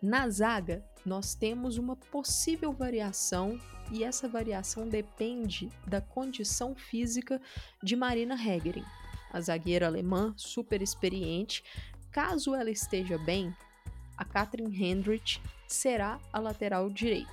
Na 0.00 0.28
zaga, 0.28 0.84
nós 1.04 1.34
temos 1.34 1.76
uma 1.76 1.96
possível 1.96 2.72
variação 2.72 3.58
e 3.90 4.04
essa 4.04 4.28
variação 4.28 4.88
depende 4.88 5.68
da 5.86 6.00
condição 6.00 6.76
física 6.76 7.40
de 7.82 7.96
Marina 7.96 8.34
Hegering, 8.34 8.84
a 9.32 9.40
zagueira 9.40 9.86
alemã 9.86 10.32
super 10.36 10.80
experiente. 10.80 11.64
Caso 12.12 12.54
ela 12.54 12.70
esteja 12.70 13.18
bem, 13.18 13.52
a 14.16 14.24
Katrin 14.24 14.72
Hendrich 14.72 15.40
será 15.68 16.18
a 16.32 16.40
lateral 16.40 16.90
direita. 16.90 17.30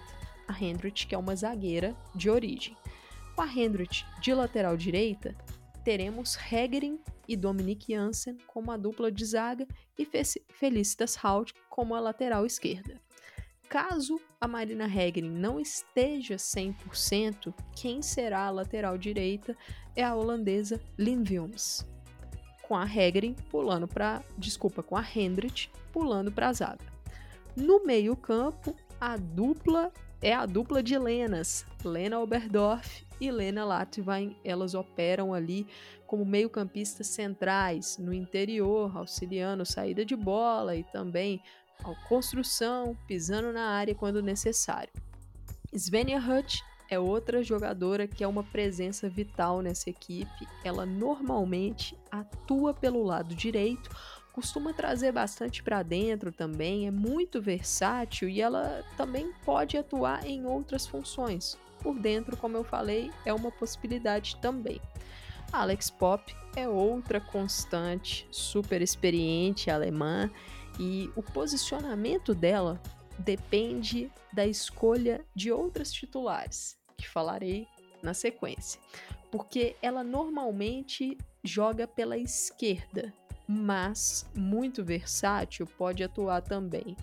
A 0.48 0.64
Hendrich, 0.64 1.08
que 1.08 1.16
é 1.16 1.18
uma 1.18 1.36
zagueira 1.36 1.96
de 2.14 2.30
origem. 2.30 2.78
Com 3.36 3.42
a 3.42 3.48
Hendrich 3.48 4.06
de 4.22 4.34
lateral 4.34 4.78
direita, 4.78 5.36
teremos 5.84 6.38
Hegering 6.52 7.00
e 7.28 7.36
Dominic 7.36 7.94
Janssen 7.94 8.38
como 8.48 8.72
a 8.72 8.78
dupla 8.78 9.12
de 9.12 9.26
zaga 9.26 9.68
e 9.98 10.08
Felicitas 10.50 11.18
Haut 11.24 11.54
como 11.70 11.96
a 11.96 12.00
lateral 12.00 12.46
esquerda. 12.46 13.02
Caso 13.68 14.22
a 14.40 14.48
Marina 14.48 14.86
Hegering 14.86 15.30
não 15.30 15.60
esteja 15.60 16.36
100%, 16.36 17.54
quem 17.76 18.02
será 18.02 18.46
a 18.46 18.52
lateral 18.52 18.98
direita 18.98 19.58
é 19.96 20.04
a 20.04 20.16
holandesa 20.16 20.80
Lynn 20.98 21.24
Wilms, 21.28 21.86
com 22.62 22.76
a 22.76 22.86
Hegering 22.86 23.36
pulando 23.50 23.88
para, 23.88 24.24
desculpa, 24.38 24.84
com 24.84 24.96
a 24.96 25.04
Hendrich 25.04 25.72
pulando 25.92 26.32
para 26.32 26.50
a 26.50 26.54
zaga. 26.54 26.95
No 27.56 27.86
meio-campo, 27.86 28.76
a 29.00 29.16
dupla 29.16 29.92
é 30.22 30.34
a 30.34 30.46
dupla 30.46 30.84
de 30.84 30.98
Lenas, 30.98 31.66
Lena 31.84 32.20
Oberdorf 32.20 33.06
e 33.20 33.32
Lena 33.32 33.64
Latvain. 33.64 34.36
Elas 34.44 34.74
operam 34.74 35.34
ali 35.34 35.66
como 36.06 36.26
meio-campistas 36.26 37.08
centrais, 37.08 37.98
no 37.98 38.14
interior, 38.14 38.98
auxiliando 38.98 39.66
saída 39.66 40.04
de 40.04 40.18
bola 40.18 40.76
e 40.76 40.84
também 40.84 41.42
a 41.84 41.96
construção, 42.08 42.98
pisando 43.08 43.54
na 43.54 43.70
área 43.70 43.96
quando 43.96 44.22
necessário. 44.22 44.92
Svenja 45.74 46.18
Hutt 46.18 46.62
é 46.90 47.00
outra 47.00 47.42
jogadora 47.42 48.08
que 48.08 48.24
é 48.24 48.28
uma 48.28 48.44
presença 48.44 49.10
vital 49.10 49.62
nessa 49.62 49.90
equipe. 49.90 50.48
Ela 50.64 50.86
normalmente 50.86 51.98
atua 52.12 52.74
pelo 52.74 53.04
lado 53.04 53.34
direito, 53.34 53.90
costuma 54.36 54.74
trazer 54.74 55.14
bastante 55.14 55.64
para 55.64 55.82
dentro 55.82 56.30
também, 56.30 56.88
é 56.88 56.92
muito 56.92 57.42
versátil 57.42 58.28
e 58.28 58.42
ela 58.42 58.84
também 58.98 59.32
pode 59.46 59.78
atuar 59.78 60.28
em 60.28 60.46
outras 60.46 60.86
funções. 60.86 61.58
Por 61.80 61.98
dentro, 61.98 62.36
como 62.36 62.58
eu 62.58 62.64
falei, 62.66 63.10
é 63.26 63.34
uma 63.34 63.50
possibilidade 63.50 64.36
também. 64.42 64.82
Alex 65.54 65.90
Pop 65.90 66.36
é 66.54 66.68
outra 66.68 67.22
constante, 67.22 68.28
super 68.30 68.82
experiente 68.82 69.72
alemã 69.72 70.30
e 70.78 71.10
o 71.16 71.24
posicionamento 71.24 72.36
dela 72.36 72.82
depende 73.18 74.12
da 74.34 74.46
escolha 74.46 75.24
de 75.34 75.50
outras 75.50 75.94
titulares, 75.94 76.78
que 76.98 77.08
falarei 77.08 77.66
na 78.04 78.14
sequência. 78.14 78.82
Porque 79.32 79.78
ela 79.82 80.04
normalmente 80.04 81.18
joga 81.42 81.88
pela 81.88 82.18
esquerda, 82.18 83.14
mas 83.48 84.30
muito 84.36 84.84
versátil, 84.84 85.68
pode 85.78 86.04
atuar 86.04 86.42
também 86.42 86.96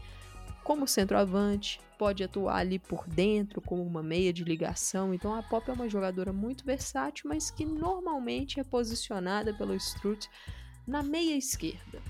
como 0.63 0.87
centroavante, 0.87 1.81
pode 1.99 2.23
atuar 2.23 2.57
ali 2.57 2.79
por 2.79 3.07
dentro 3.07 3.61
como 3.61 3.83
uma 3.83 4.03
meia 4.03 4.33
de 4.33 4.45
ligação. 4.45 5.13
Então 5.13 5.35
a 5.35 5.43
Pop 5.43 5.69
é 5.69 5.73
uma 5.73 5.89
jogadora 5.89 6.33
muito 6.33 6.65
versátil, 6.65 7.29
mas 7.29 7.51
que 7.51 7.65
normalmente 7.65 8.61
é 8.61 8.65
posicionada 8.65 9.53
pelo 9.53 9.75
Strut 9.75 10.29
na 10.87 11.03
meia 11.03 11.37
esquerda. 11.37 12.01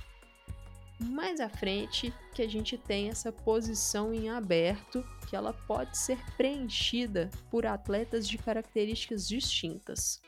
Mais 1.01 1.41
à 1.41 1.49
frente 1.49 2.15
que 2.33 2.43
a 2.43 2.49
gente 2.49 2.79
tem 2.79 3.09
essa 3.09 3.33
posição 3.33 4.15
em 4.15 4.29
aberto, 4.29 5.05
que 5.29 5.35
ela 5.35 5.53
pode 5.53 5.99
ser 5.99 6.19
preenchida 6.37 7.31
por 7.51 7.67
atletas 7.67 8.29
de 8.29 8.39
características 8.39 9.27
distintas. 9.27 10.21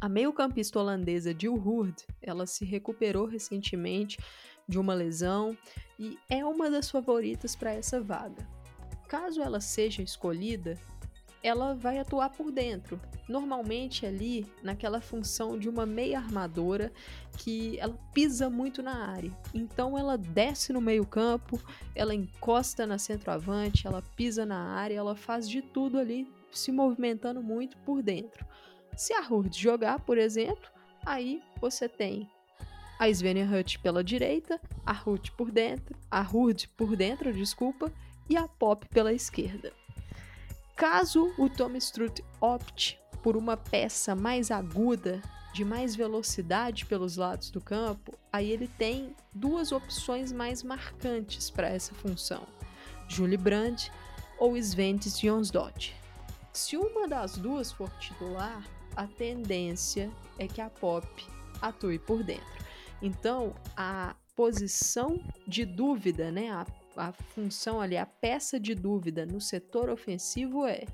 A 0.00 0.08
meio-campista 0.08 0.78
holandesa 0.78 1.34
Jill 1.36 1.54
Hurd, 1.54 2.06
ela 2.22 2.46
se 2.46 2.64
recuperou 2.64 3.26
recentemente 3.26 4.16
de 4.68 4.78
uma 4.78 4.94
lesão 4.94 5.58
e 5.98 6.16
é 6.30 6.44
uma 6.44 6.70
das 6.70 6.88
favoritas 6.88 7.56
para 7.56 7.72
essa 7.72 8.00
vaga. 8.00 8.46
Caso 9.08 9.42
ela 9.42 9.60
seja 9.60 10.00
escolhida, 10.00 10.78
ela 11.42 11.74
vai 11.74 11.98
atuar 11.98 12.30
por 12.30 12.52
dentro, 12.52 13.00
normalmente 13.28 14.06
ali 14.06 14.46
naquela 14.62 15.00
função 15.00 15.58
de 15.58 15.68
uma 15.68 15.84
meia 15.84 16.18
armadora 16.18 16.92
que 17.36 17.76
ela 17.80 17.98
pisa 18.14 18.48
muito 18.48 18.82
na 18.82 19.08
área. 19.08 19.32
Então 19.52 19.98
ela 19.98 20.16
desce 20.16 20.72
no 20.72 20.80
meio-campo, 20.80 21.60
ela 21.92 22.14
encosta 22.14 22.86
na 22.86 22.98
centroavante, 22.98 23.86
ela 23.86 24.02
pisa 24.14 24.46
na 24.46 24.74
área, 24.74 24.94
ela 24.94 25.16
faz 25.16 25.48
de 25.48 25.60
tudo 25.60 25.98
ali, 25.98 26.32
se 26.52 26.70
movimentando 26.70 27.42
muito 27.42 27.76
por 27.78 28.00
dentro. 28.00 28.46
Se 28.98 29.12
a 29.12 29.20
Hurd 29.20 29.56
jogar, 29.56 30.00
por 30.00 30.18
exemplo, 30.18 30.68
aí 31.06 31.40
você 31.60 31.88
tem 31.88 32.28
a 32.98 33.08
Svenja 33.08 33.46
Hut 33.46 33.78
pela 33.78 34.02
direita, 34.02 34.60
a 34.84 34.92
Hurt 34.92 35.30
por 35.36 35.52
dentro, 35.52 35.96
a 36.10 36.20
Hurd 36.20 36.66
por 36.76 36.96
dentro, 36.96 37.32
desculpa, 37.32 37.92
e 38.28 38.36
a 38.36 38.48
Pop 38.48 38.84
pela 38.88 39.12
esquerda. 39.12 39.72
Caso 40.74 41.32
o 41.38 41.48
Tom 41.48 41.76
Strutt 41.76 42.24
opte 42.40 42.98
por 43.22 43.36
uma 43.36 43.56
peça 43.56 44.16
mais 44.16 44.50
aguda, 44.50 45.22
de 45.54 45.64
mais 45.64 45.94
velocidade 45.94 46.84
pelos 46.84 47.16
lados 47.16 47.50
do 47.52 47.60
campo, 47.60 48.18
aí 48.32 48.50
ele 48.50 48.66
tem 48.66 49.14
duas 49.32 49.70
opções 49.70 50.32
mais 50.32 50.64
marcantes 50.64 51.50
para 51.50 51.68
essa 51.68 51.94
função: 51.94 52.42
Julie 53.06 53.36
Brandt 53.36 53.92
ou 54.40 54.56
Sventes 54.56 55.20
Jonsdott. 55.20 55.94
Se 56.52 56.76
uma 56.76 57.06
das 57.06 57.38
duas 57.38 57.70
for 57.70 57.90
titular, 58.00 58.60
a 58.98 59.06
tendência 59.06 60.10
é 60.40 60.48
que 60.48 60.60
a 60.60 60.68
Pop 60.68 61.06
atue 61.62 62.00
por 62.00 62.24
dentro. 62.24 62.44
Então, 63.00 63.54
a 63.76 64.16
posição 64.34 65.22
de 65.46 65.64
dúvida, 65.64 66.32
né, 66.32 66.50
a, 66.50 66.66
a 66.96 67.12
função 67.12 67.80
ali, 67.80 67.96
a 67.96 68.04
peça 68.04 68.58
de 68.58 68.74
dúvida 68.74 69.24
no 69.24 69.40
setor 69.40 69.88
ofensivo 69.88 70.66
é 70.66 70.84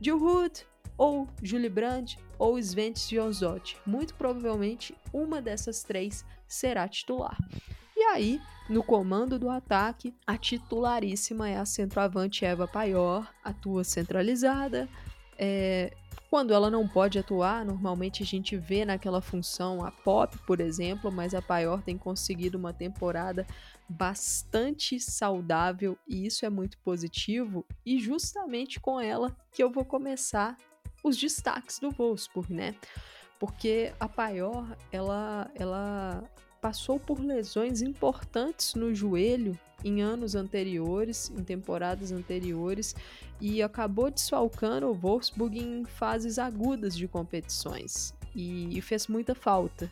Jill 0.00 0.20
Hood 0.20 0.66
ou 0.96 1.28
Julie 1.40 1.68
Brandt 1.68 2.18
ou 2.40 2.60
Sventes 2.60 3.08
Jonsdott. 3.08 3.76
Muito 3.86 4.14
provavelmente 4.14 4.92
uma 5.12 5.40
dessas 5.40 5.84
três 5.84 6.24
será 6.48 6.88
titular. 6.88 7.38
E 7.96 8.02
aí, 8.02 8.40
no 8.68 8.82
comando 8.82 9.38
do 9.38 9.48
ataque, 9.48 10.12
a 10.26 10.36
titularíssima 10.36 11.48
é 11.48 11.56
a 11.56 11.64
centroavante 11.64 12.44
Eva 12.44 12.66
Paior, 12.66 13.32
atua 13.44 13.84
centralizada, 13.84 14.88
é, 15.38 15.92
quando 16.30 16.52
ela 16.52 16.70
não 16.70 16.86
pode 16.86 17.18
atuar, 17.18 17.64
normalmente 17.64 18.22
a 18.22 18.26
gente 18.26 18.56
vê 18.56 18.84
naquela 18.84 19.20
função 19.20 19.84
a 19.84 19.90
Pop, 19.90 20.36
por 20.46 20.60
exemplo, 20.60 21.10
mas 21.10 21.34
a 21.34 21.40
Paior 21.40 21.82
tem 21.82 21.96
conseguido 21.96 22.58
uma 22.58 22.72
temporada 22.72 23.46
bastante 23.88 25.00
saudável 25.00 25.96
e 26.06 26.26
isso 26.26 26.44
é 26.44 26.50
muito 26.50 26.78
positivo. 26.78 27.64
E 27.84 27.98
justamente 27.98 28.78
com 28.78 29.00
ela 29.00 29.34
que 29.52 29.62
eu 29.62 29.70
vou 29.70 29.86
começar 29.86 30.54
os 31.02 31.16
destaques 31.16 31.78
do 31.78 31.90
Wolfsburg, 31.90 32.52
né? 32.52 32.74
Porque 33.38 33.92
a 33.98 34.08
Paior, 34.08 34.76
ela, 34.92 35.50
ela 35.54 36.22
passou 36.60 36.98
por 36.98 37.20
lesões 37.20 37.82
importantes 37.82 38.74
no 38.74 38.94
joelho 38.94 39.58
em 39.84 40.02
anos 40.02 40.34
anteriores, 40.34 41.30
em 41.30 41.44
temporadas 41.44 42.10
anteriores, 42.10 42.96
e 43.40 43.62
acabou 43.62 44.10
desfalcando 44.10 44.88
o 44.88 44.94
Wolfsburg 44.94 45.58
em 45.58 45.84
fases 45.84 46.38
agudas 46.38 46.96
de 46.96 47.06
competições 47.06 48.12
e, 48.34 48.80
fez 48.82 49.06
muita 49.06 49.34
falta. 49.34 49.90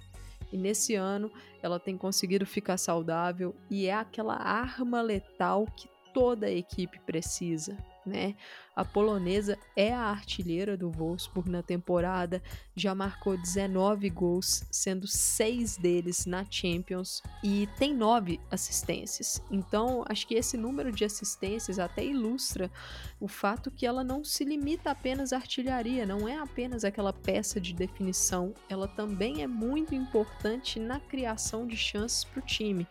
E 0.53 0.57
nesse 0.57 0.95
ano 0.95 1.31
ela 1.63 1.79
tem 1.79 1.97
conseguido 1.97 2.47
ficar 2.47 2.77
saudável 2.77 3.55
e 3.71 3.87
é 3.87 3.95
aquela 3.95 4.35
arma 4.35 5.03
letal 5.03 5.67
que 5.77 5.89
toda 6.13 6.47
a 6.47 6.53
equipe 6.53 6.99
precisa 7.01 7.77
né? 8.07 8.35
A 8.77 8.85
polonesa 8.85 9.59
é 9.75 9.95
a 9.95 10.03
artilheira 10.03 10.77
do 10.77 10.91
Wolfsburg 10.91 11.49
na 11.49 11.63
temporada, 11.63 12.43
já 12.75 12.95
marcou 12.95 13.35
19 13.35 14.11
gols, 14.11 14.65
sendo 14.71 15.07
seis 15.07 15.79
deles 15.79 16.27
na 16.27 16.45
Champions 16.49 17.23
e 17.43 17.67
tem 17.79 17.95
nove 17.95 18.39
assistências. 18.51 19.41
Então, 19.51 20.05
acho 20.07 20.27
que 20.27 20.35
esse 20.35 20.59
número 20.59 20.93
de 20.93 21.07
assistências 21.07 21.79
até 21.79 22.05
ilustra 22.05 22.71
o 23.19 23.27
fato 23.27 23.71
que 23.71 23.87
ela 23.87 24.05
não 24.05 24.23
se 24.23 24.45
limita 24.45 24.91
apenas 24.91 25.33
à 25.33 25.37
artilharia, 25.37 26.05
não 26.05 26.29
é 26.29 26.37
apenas 26.37 26.85
aquela 26.85 27.15
peça 27.15 27.59
de 27.59 27.73
definição, 27.73 28.53
ela 28.69 28.87
também 28.87 29.43
é 29.43 29.47
muito 29.47 29.95
importante 29.95 30.79
na 30.79 31.01
criação 31.01 31.67
de 31.67 31.79
chances 31.79 32.25
para 32.25 32.41
o 32.41 32.47
time. 32.47 32.87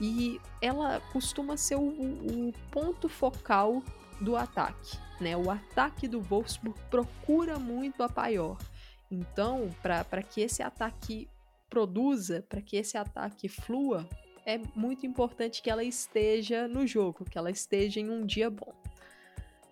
E 0.00 0.40
ela 0.60 1.00
costuma 1.12 1.56
ser 1.56 1.76
o, 1.76 1.88
o 1.88 2.52
ponto 2.70 3.08
focal 3.08 3.82
do 4.20 4.36
ataque. 4.36 4.98
Né? 5.20 5.36
O 5.36 5.50
ataque 5.50 6.06
do 6.06 6.20
Wolfsburg 6.20 6.78
procura 6.90 7.58
muito 7.58 8.02
a 8.02 8.08
Paior. 8.08 8.58
Então, 9.10 9.74
para 9.82 10.22
que 10.22 10.40
esse 10.40 10.62
ataque 10.62 11.28
produza, 11.68 12.44
para 12.48 12.60
que 12.60 12.76
esse 12.76 12.96
ataque 12.96 13.48
flua, 13.48 14.08
é 14.44 14.58
muito 14.74 15.06
importante 15.06 15.60
que 15.60 15.70
ela 15.70 15.84
esteja 15.84 16.66
no 16.66 16.86
jogo, 16.86 17.24
que 17.24 17.36
ela 17.36 17.50
esteja 17.50 18.00
em 18.00 18.08
um 18.08 18.24
dia 18.24 18.48
bom. 18.48 18.72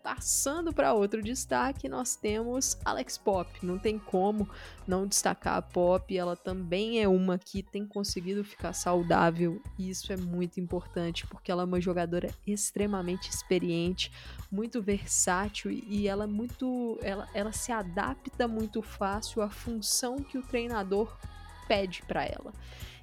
Passando 0.06 0.72
para 0.72 0.94
outro 0.94 1.20
destaque, 1.20 1.88
nós 1.88 2.14
temos 2.14 2.78
Alex 2.84 3.18
Pop. 3.18 3.50
Não 3.60 3.76
tem 3.76 3.98
como 3.98 4.48
não 4.86 5.04
destacar 5.04 5.56
a 5.56 5.62
Pop, 5.62 6.16
ela 6.16 6.36
também 6.36 7.02
é 7.02 7.08
uma 7.08 7.36
que 7.36 7.60
tem 7.60 7.84
conseguido 7.84 8.44
ficar 8.44 8.72
saudável, 8.72 9.60
e 9.76 9.90
isso 9.90 10.12
é 10.12 10.16
muito 10.16 10.60
importante 10.60 11.26
porque 11.26 11.50
ela 11.50 11.62
é 11.62 11.64
uma 11.64 11.80
jogadora 11.80 12.30
extremamente 12.46 13.28
experiente, 13.28 14.12
muito 14.48 14.80
versátil 14.80 15.72
e 15.72 16.06
ela 16.06 16.22
é 16.22 16.28
muito 16.28 16.96
ela, 17.02 17.28
ela 17.34 17.50
se 17.50 17.72
adapta 17.72 18.46
muito 18.46 18.82
fácil 18.82 19.42
à 19.42 19.50
função 19.50 20.22
que 20.22 20.38
o 20.38 20.42
treinador 20.42 21.18
pede 21.66 22.02
para 22.02 22.24
ela. 22.24 22.52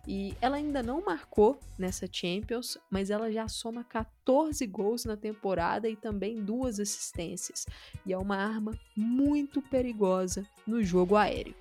E 0.06 0.36
ela 0.42 0.58
ainda 0.58 0.84
não 0.84 1.02
marcou 1.02 1.58
nessa 1.78 2.08
Champions, 2.12 2.78
mas 2.90 3.10
ela 3.10 3.32
já 3.32 3.48
soma 3.48 3.86
14 3.86 4.66
gols 4.68 5.06
na 5.06 5.16
temporada 5.16 5.88
e 5.88 5.96
também 5.96 6.44
duas 6.44 6.80
assistências. 6.80 7.66
E 8.06 8.12
é 8.12 8.18
uma 8.18 8.36
arma 8.36 8.78
muito 8.96 9.62
perigosa 9.62 10.46
no 10.68 10.84
jogo 10.84 11.16
aéreo. 11.16 11.56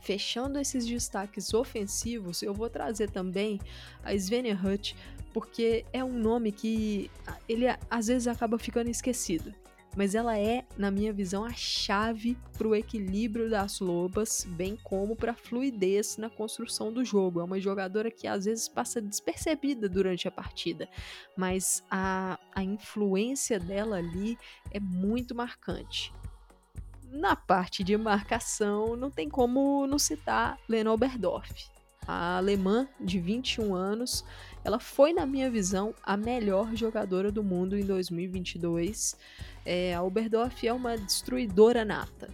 Fechando 0.00 0.58
esses 0.58 0.84
destaques 0.84 1.54
ofensivos, 1.54 2.42
eu 2.42 2.52
vou 2.52 2.68
trazer 2.68 3.08
também 3.08 3.60
a 4.02 4.12
Svenja 4.14 4.58
Hut, 4.60 4.96
porque 5.32 5.86
é 5.92 6.04
um 6.04 6.12
nome 6.12 6.52
que 6.52 7.10
ele 7.48 7.66
às 7.88 8.08
vezes 8.08 8.26
acaba 8.26 8.58
ficando 8.58 8.90
esquecido 8.90 9.54
mas 9.96 10.14
ela 10.14 10.38
é, 10.38 10.64
na 10.76 10.90
minha 10.90 11.12
visão, 11.12 11.44
a 11.44 11.52
chave 11.52 12.36
para 12.56 12.68
o 12.68 12.74
equilíbrio 12.74 13.48
das 13.48 13.80
lobas, 13.80 14.46
bem 14.50 14.76
como 14.82 15.14
para 15.14 15.32
a 15.32 15.36
fluidez 15.36 16.16
na 16.16 16.28
construção 16.28 16.92
do 16.92 17.04
jogo. 17.04 17.40
É 17.40 17.44
uma 17.44 17.60
jogadora 17.60 18.10
que 18.10 18.26
às 18.26 18.44
vezes 18.44 18.68
passa 18.68 19.00
despercebida 19.00 19.88
durante 19.88 20.26
a 20.26 20.30
partida, 20.30 20.88
mas 21.36 21.82
a, 21.90 22.38
a 22.54 22.62
influência 22.62 23.58
dela 23.58 23.96
ali 23.96 24.38
é 24.70 24.80
muito 24.80 25.34
marcante. 25.34 26.12
Na 27.10 27.36
parte 27.36 27.84
de 27.84 27.96
marcação, 27.96 28.96
não 28.96 29.10
tem 29.10 29.28
como 29.28 29.86
não 29.86 29.98
citar 29.98 30.58
Lena 30.68 30.92
Oberdorf. 30.92 31.73
A 32.06 32.36
alemã 32.36 32.86
de 33.00 33.18
21 33.18 33.74
anos, 33.74 34.24
ela 34.62 34.78
foi, 34.78 35.12
na 35.12 35.24
minha 35.24 35.50
visão, 35.50 35.94
a 36.02 36.16
melhor 36.16 36.74
jogadora 36.74 37.32
do 37.32 37.42
mundo 37.42 37.76
em 37.78 37.84
2022. 37.84 39.16
É, 39.64 39.94
a 39.94 40.02
Oberdorf 40.02 40.66
é 40.66 40.72
uma 40.72 40.96
destruidora 40.96 41.84
nata. 41.84 42.28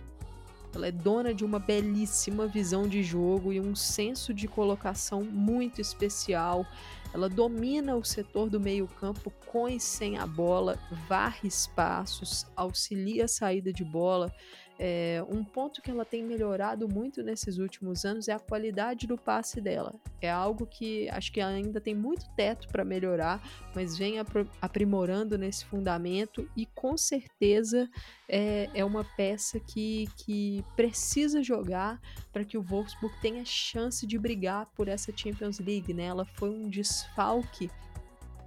Ela 0.75 0.87
é 0.87 0.93
dona 0.93 1.35
de 1.35 1.45
uma 1.45 1.59
belíssima 1.59 2.47
visão 2.47 2.87
de 2.87 3.03
jogo 3.03 3.53
e 3.53 3.61
um 3.61 3.75
senso 3.75 4.33
de 4.33 4.47
colocação 4.47 5.25
muito 5.25 5.81
especial. 5.81 6.65
Ela 7.13 7.29
domina 7.29 7.97
o 7.97 8.05
setor 8.05 8.49
do 8.49 8.61
meio-campo 8.61 9.33
com 9.47 9.69
e 9.69 9.81
sem 9.81 10.17
a 10.17 10.27
bola, 10.27 10.79
varre 11.09 11.49
espaços, 11.49 12.47
auxilia 12.55 13.25
a 13.25 13.29
saída 13.29 13.73
de 13.73 13.85
bola. 13.85 14.33
É, 14.83 15.23
um 15.29 15.45
ponto 15.45 15.83
que 15.83 15.91
ela 15.91 16.07
tem 16.07 16.25
melhorado 16.25 16.89
muito 16.89 17.23
nesses 17.23 17.59
últimos 17.59 18.07
anos 18.07 18.29
é 18.29 18.33
a 18.33 18.39
qualidade 18.39 19.07
do 19.07 19.19
passe 19.19 19.61
dela. 19.61 19.95
É 20.23 20.31
algo 20.31 20.65
que 20.65 21.07
acho 21.11 21.31
que 21.31 21.39
ainda 21.39 21.79
tem 21.83 21.95
muito 21.95 22.25
teto 22.35 22.67
para 22.69 22.83
melhorar, 22.83 23.47
mas 23.75 23.99
vem 23.99 24.15
aprimorando 24.59 25.37
nesse 25.37 25.67
fundamento 25.67 26.49
e 26.57 26.65
com 26.65 26.97
certeza 26.97 27.91
é, 28.27 28.71
é 28.73 28.83
uma 28.83 29.05
peça 29.05 29.61
que, 29.61 30.09
que 30.17 30.65
precisa 30.75 31.43
jogar 31.43 32.01
para 32.33 32.43
que 32.43 32.57
o 32.57 32.63
Wolfsburg 32.63 33.15
tenha 33.21 33.45
chance 33.45 34.07
de 34.07 34.19
brigar 34.19 34.65
por 34.75 34.89
essa 34.89 35.15
Champions 35.15 35.59
League. 35.59 35.93
Né? 35.93 36.05
Ela 36.05 36.25
foi 36.25 36.49
um 36.49 36.71
desfalque 36.71 37.71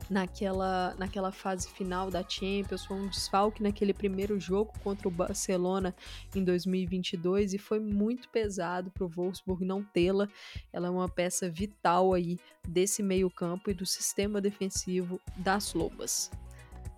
naquela, 0.09 0.95
naquela 0.97 1.31
fase 1.31 1.69
final 1.69 2.09
da 2.09 2.23
Champions, 2.27 2.85
foi 2.85 2.97
um 2.97 3.07
desfalque 3.07 3.63
naquele 3.63 3.93
primeiro 3.93 4.39
jogo 4.39 4.71
contra 4.83 5.07
o 5.07 5.11
Barcelona 5.11 5.95
em 6.35 6.43
2022 6.43 7.53
e 7.53 7.57
foi 7.57 7.79
muito 7.79 8.29
pesado 8.29 8.91
para 8.91 9.05
o 9.05 9.09
Wolfsburg 9.09 9.65
não 9.65 9.83
tê-la. 9.83 10.27
Ela 10.71 10.87
é 10.87 10.91
uma 10.91 11.09
peça 11.09 11.49
vital 11.49 12.13
aí 12.13 12.39
desse 12.67 13.01
meio-campo 13.01 13.69
e 13.69 13.73
do 13.73 13.85
sistema 13.85 14.39
defensivo 14.39 15.19
das 15.37 15.73
Lobas. 15.73 16.31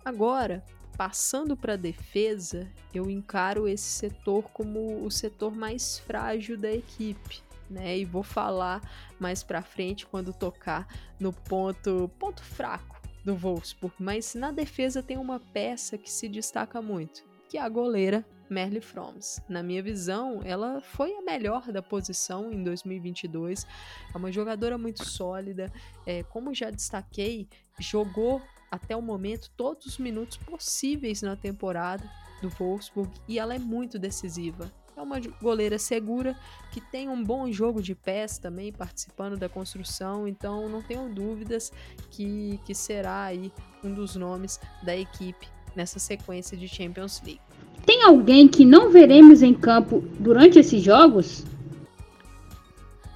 Agora, 0.04 0.64
passando 0.96 1.56
para 1.56 1.74
a 1.74 1.76
defesa, 1.76 2.70
eu 2.94 3.10
encaro 3.10 3.68
esse 3.68 3.90
setor 3.90 4.44
como 4.50 5.04
o 5.04 5.10
setor 5.10 5.54
mais 5.54 5.98
frágil 5.98 6.56
da 6.56 6.72
equipe. 6.72 7.44
Né, 7.68 7.98
e 7.98 8.04
vou 8.04 8.22
falar 8.22 8.80
mais 9.18 9.42
para 9.42 9.60
frente 9.60 10.06
quando 10.06 10.32
tocar 10.32 10.86
no 11.18 11.32
ponto 11.32 12.08
ponto 12.16 12.40
fraco 12.40 12.95
do 13.26 13.34
Wolfsburg, 13.34 13.92
mas 13.98 14.36
na 14.36 14.52
defesa 14.52 15.02
tem 15.02 15.18
uma 15.18 15.40
peça 15.40 15.98
que 15.98 16.08
se 16.08 16.28
destaca 16.28 16.80
muito, 16.80 17.24
que 17.48 17.58
é 17.58 17.60
a 17.60 17.68
goleira 17.68 18.24
Merle 18.48 18.80
Froms. 18.80 19.40
Na 19.48 19.64
minha 19.64 19.82
visão, 19.82 20.40
ela 20.44 20.80
foi 20.80 21.12
a 21.12 21.22
melhor 21.22 21.72
da 21.72 21.82
posição 21.82 22.52
em 22.52 22.62
2022. 22.62 23.66
É 24.14 24.16
uma 24.16 24.30
jogadora 24.30 24.78
muito 24.78 25.04
sólida. 25.04 25.72
É, 26.06 26.22
como 26.22 26.54
já 26.54 26.70
destaquei, 26.70 27.48
jogou 27.80 28.40
até 28.70 28.96
o 28.96 29.02
momento 29.02 29.50
todos 29.56 29.86
os 29.86 29.98
minutos 29.98 30.36
possíveis 30.36 31.20
na 31.20 31.34
temporada 31.34 32.08
do 32.40 32.48
Wolfsburg 32.48 33.10
e 33.26 33.40
ela 33.40 33.56
é 33.56 33.58
muito 33.58 33.98
decisiva. 33.98 34.72
É 34.96 35.02
uma 35.02 35.20
goleira 35.42 35.78
segura 35.78 36.34
que 36.72 36.80
tem 36.80 37.08
um 37.08 37.22
bom 37.22 37.52
jogo 37.52 37.82
de 37.82 37.94
pés 37.94 38.38
também, 38.38 38.72
participando 38.72 39.36
da 39.36 39.46
construção, 39.46 40.26
então 40.26 40.70
não 40.70 40.82
tenho 40.82 41.08
dúvidas 41.12 41.70
que, 42.10 42.58
que 42.64 42.74
será 42.74 43.24
aí 43.24 43.52
um 43.84 43.92
dos 43.92 44.16
nomes 44.16 44.58
da 44.82 44.96
equipe 44.96 45.46
nessa 45.74 45.98
sequência 45.98 46.56
de 46.56 46.66
Champions 46.66 47.20
League. 47.22 47.40
Tem 47.84 48.02
alguém 48.04 48.48
que 48.48 48.64
não 48.64 48.90
veremos 48.90 49.42
em 49.42 49.52
campo 49.52 50.00
durante 50.18 50.58
esses 50.58 50.82
jogos? 50.82 51.44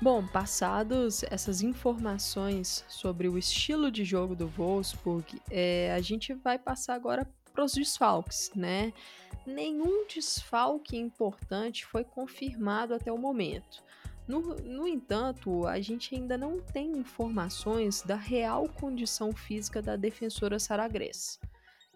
Bom, 0.03 0.27
passados 0.27 1.23
essas 1.25 1.63
informações 1.63 2.85
sobre 2.89 3.29
o 3.29 3.39
estilo 3.39 3.91
de 3.91 4.05
jogo 4.05 4.37
do 4.37 4.47
Wolfsburg, 4.47 5.25
é, 5.51 5.93
a 5.95 6.01
gente 6.01 6.35
vai 6.35 6.59
passar 6.59 6.95
agora 6.95 7.27
para 7.53 7.65
os 7.65 7.73
desfalques, 7.73 8.51
né? 8.55 8.93
Nenhum 9.47 10.07
desfalque 10.07 10.97
importante 10.97 11.87
foi 11.87 12.05
confirmado 12.05 12.95
até 12.95 13.11
o 13.11 13.19
momento. 13.19 13.83
No, 14.29 14.55
no, 14.57 14.87
entanto, 14.87 15.67
a 15.67 15.81
gente 15.81 16.15
ainda 16.15 16.39
não 16.39 16.61
tem 16.61 16.93
informações 16.93 18.03
da 18.03 18.15
real 18.15 18.69
condição 18.69 19.33
física 19.33 19.83
da 19.83 19.97
defensora 19.97 20.59
Saragrés. 20.59 21.41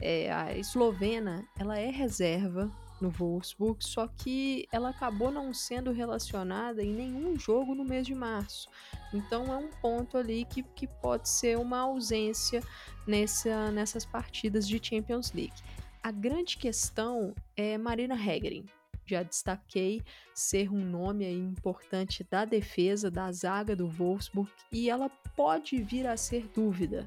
É, 0.01 0.33
a 0.33 0.57
eslovena 0.57 1.47
ela 1.57 1.79
é 1.79 1.91
reserva 1.91 2.69
no 3.01 3.11
Wolfsburg, 3.11 3.85
só 3.85 4.09
que 4.09 4.67
ela 4.73 4.89
acabou 4.89 5.31
não 5.31 5.53
sendo 5.53 5.93
relacionada 5.93 6.83
em 6.83 6.93
nenhum 6.93 7.39
jogo 7.39 7.75
no 7.75 7.85
mês 7.85 8.07
de 8.07 8.15
março. 8.15 8.69
Então 9.13 9.53
é 9.53 9.57
um 9.57 9.69
ponto 9.81 10.17
ali 10.17 10.45
que, 10.45 10.63
que 10.63 10.87
pode 10.87 11.29
ser 11.29 11.59
uma 11.59 11.81
ausência 11.81 12.63
nessa, 13.07 13.71
nessas 13.71 14.05
partidas 14.05 14.67
de 14.67 14.81
Champions 14.83 15.33
League. 15.33 15.63
A 16.05 16.11
grande 16.11 16.59
questão 16.59 17.35
é 17.57 17.79
Marina 17.79 18.15
Hegerin. 18.15 18.67
Já 19.07 19.23
destaquei 19.23 20.03
ser 20.35 20.71
um 20.71 20.85
nome 20.85 21.27
importante 21.33 22.23
da 22.31 22.45
defesa, 22.45 23.11
da 23.11 23.33
zaga 23.33 23.75
do 23.75 23.89
Wolfsburg, 23.89 24.53
e 24.71 24.91
ela 24.91 25.09
pode 25.35 25.83
vir 25.83 26.07
a 26.07 26.15
ser 26.15 26.47
dúvida 26.49 27.07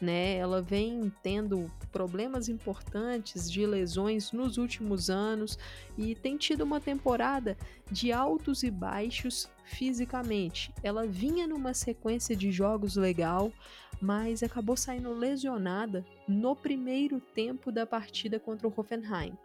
né? 0.00 0.36
Ela 0.36 0.62
vem 0.62 1.12
tendo 1.22 1.70
problemas 1.92 2.48
importantes 2.48 3.50
de 3.50 3.66
lesões 3.66 4.32
nos 4.32 4.56
últimos 4.56 5.10
anos 5.10 5.58
e 5.98 6.14
tem 6.14 6.36
tido 6.36 6.62
uma 6.62 6.80
temporada 6.80 7.56
de 7.90 8.12
altos 8.12 8.62
e 8.62 8.70
baixos 8.70 9.48
fisicamente. 9.64 10.72
Ela 10.82 11.06
vinha 11.06 11.46
numa 11.46 11.74
sequência 11.74 12.34
de 12.34 12.50
jogos 12.50 12.96
legal, 12.96 13.52
mas 14.00 14.42
acabou 14.42 14.76
saindo 14.76 15.12
lesionada 15.12 16.04
no 16.26 16.56
primeiro 16.56 17.20
tempo 17.20 17.70
da 17.70 17.86
partida 17.86 18.40
contra 18.40 18.66
o 18.66 18.74
Hoffenheim. 18.74 19.36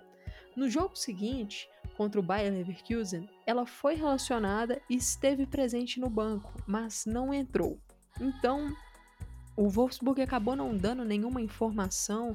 No 0.55 0.69
jogo 0.69 0.95
seguinte, 0.95 1.67
contra 1.97 2.19
o 2.19 2.23
Bayer 2.23 2.53
Leverkusen, 2.53 3.29
ela 3.45 3.65
foi 3.65 3.95
relacionada 3.95 4.81
e 4.89 4.95
esteve 4.95 5.45
presente 5.45 5.99
no 5.99 6.09
banco, 6.09 6.53
mas 6.65 7.05
não 7.05 7.33
entrou. 7.33 7.77
Então, 8.21 8.73
o 9.55 9.69
Wolfsburg 9.69 10.21
acabou 10.21 10.55
não 10.55 10.75
dando 10.75 11.05
nenhuma 11.05 11.41
informação 11.41 12.33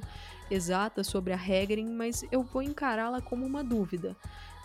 exata 0.49 1.03
sobre 1.03 1.33
a 1.33 1.37
Hegering, 1.37 1.89
mas 1.89 2.25
eu 2.31 2.43
vou 2.43 2.61
encará-la 2.61 3.21
como 3.21 3.45
uma 3.45 3.63
dúvida. 3.63 4.15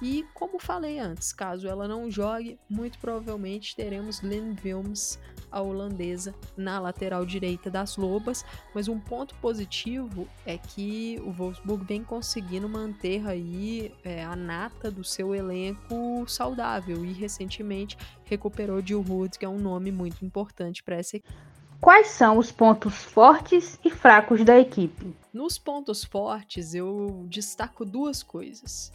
E 0.02 0.26
como 0.34 0.58
falei 0.58 0.98
antes, 0.98 1.32
caso 1.32 1.66
ela 1.66 1.88
não 1.88 2.10
jogue, 2.10 2.58
muito 2.68 2.98
provavelmente 2.98 3.74
teremos 3.74 4.20
Lynn 4.20 4.54
Wilms, 4.62 5.18
a 5.50 5.62
holandesa, 5.62 6.34
na 6.54 6.78
lateral 6.78 7.24
direita 7.24 7.70
das 7.70 7.96
Lobas, 7.96 8.44
mas 8.74 8.88
um 8.88 9.00
ponto 9.00 9.34
positivo 9.36 10.28
é 10.44 10.58
que 10.58 11.18
o 11.24 11.32
Wolfsburg 11.32 11.84
vem 11.86 12.04
conseguindo 12.04 12.68
manter 12.68 13.26
aí 13.26 13.94
é, 14.04 14.22
a 14.22 14.36
nata 14.36 14.90
do 14.90 15.02
seu 15.02 15.34
elenco 15.34 16.28
saudável 16.28 17.02
e 17.02 17.12
recentemente 17.12 17.96
recuperou 18.24 18.84
Jill 18.84 19.00
Hood, 19.08 19.38
que 19.38 19.46
é 19.46 19.48
um 19.48 19.58
nome 19.58 19.90
muito 19.90 20.22
importante 20.26 20.82
para 20.82 20.96
essa 20.96 21.16
equipe. 21.16 21.55
Quais 21.80 22.08
são 22.08 22.38
os 22.38 22.50
pontos 22.50 22.94
fortes 22.94 23.78
e 23.84 23.90
fracos 23.90 24.44
da 24.44 24.58
equipe? 24.58 25.14
Nos 25.32 25.58
pontos 25.58 26.02
fortes, 26.04 26.74
eu 26.74 27.26
destaco 27.28 27.84
duas 27.84 28.22
coisas: 28.22 28.92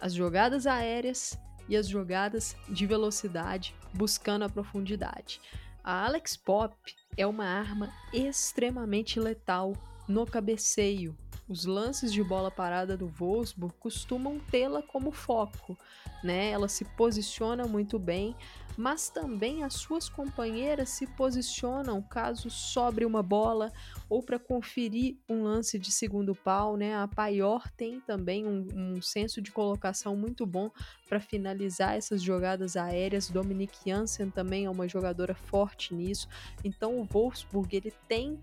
as 0.00 0.14
jogadas 0.14 0.66
aéreas 0.66 1.38
e 1.68 1.76
as 1.76 1.86
jogadas 1.86 2.56
de 2.68 2.86
velocidade 2.86 3.74
buscando 3.92 4.44
a 4.44 4.48
profundidade. 4.48 5.40
A 5.84 6.06
Alex 6.06 6.36
Pop 6.36 6.74
é 7.16 7.26
uma 7.26 7.44
arma 7.44 7.92
extremamente 8.12 9.20
letal 9.20 9.74
no 10.08 10.26
cabeceio. 10.26 11.16
Os 11.48 11.64
lances 11.64 12.12
de 12.12 12.22
bola 12.22 12.50
parada 12.50 12.96
do 12.96 13.06
Wolfsburg 13.08 13.74
costumam 13.78 14.38
tê-la 14.38 14.82
como 14.82 15.10
foco, 15.10 15.76
né? 16.22 16.50
Ela 16.50 16.68
se 16.68 16.84
posiciona 16.84 17.66
muito 17.66 17.98
bem, 17.98 18.36
mas 18.76 19.10
também 19.10 19.62
as 19.64 19.74
suas 19.74 20.08
companheiras 20.08 20.88
se 20.90 21.06
posicionam 21.06 22.00
caso 22.00 22.48
sobre 22.48 23.04
uma 23.04 23.22
bola 23.22 23.72
ou 24.08 24.22
para 24.22 24.38
conferir 24.38 25.16
um 25.28 25.42
lance 25.42 25.78
de 25.78 25.90
segundo 25.90 26.34
pau, 26.34 26.76
né? 26.76 26.94
A 26.96 27.08
Paior 27.08 27.68
tem 27.72 28.00
também 28.00 28.46
um, 28.46 28.66
um 28.74 29.02
senso 29.02 29.42
de 29.42 29.50
colocação 29.50 30.16
muito 30.16 30.46
bom 30.46 30.70
para 31.08 31.20
finalizar 31.20 31.96
essas 31.96 32.22
jogadas 32.22 32.76
aéreas. 32.76 33.28
Dominique 33.28 33.90
Janssen 33.90 34.30
também 34.30 34.64
é 34.64 34.70
uma 34.70 34.88
jogadora 34.88 35.34
forte 35.34 35.94
nisso. 35.94 36.28
Então 36.64 36.98
o 36.98 37.04
Wolfsburg 37.04 37.76
ele 37.76 37.92
tem 38.08 38.38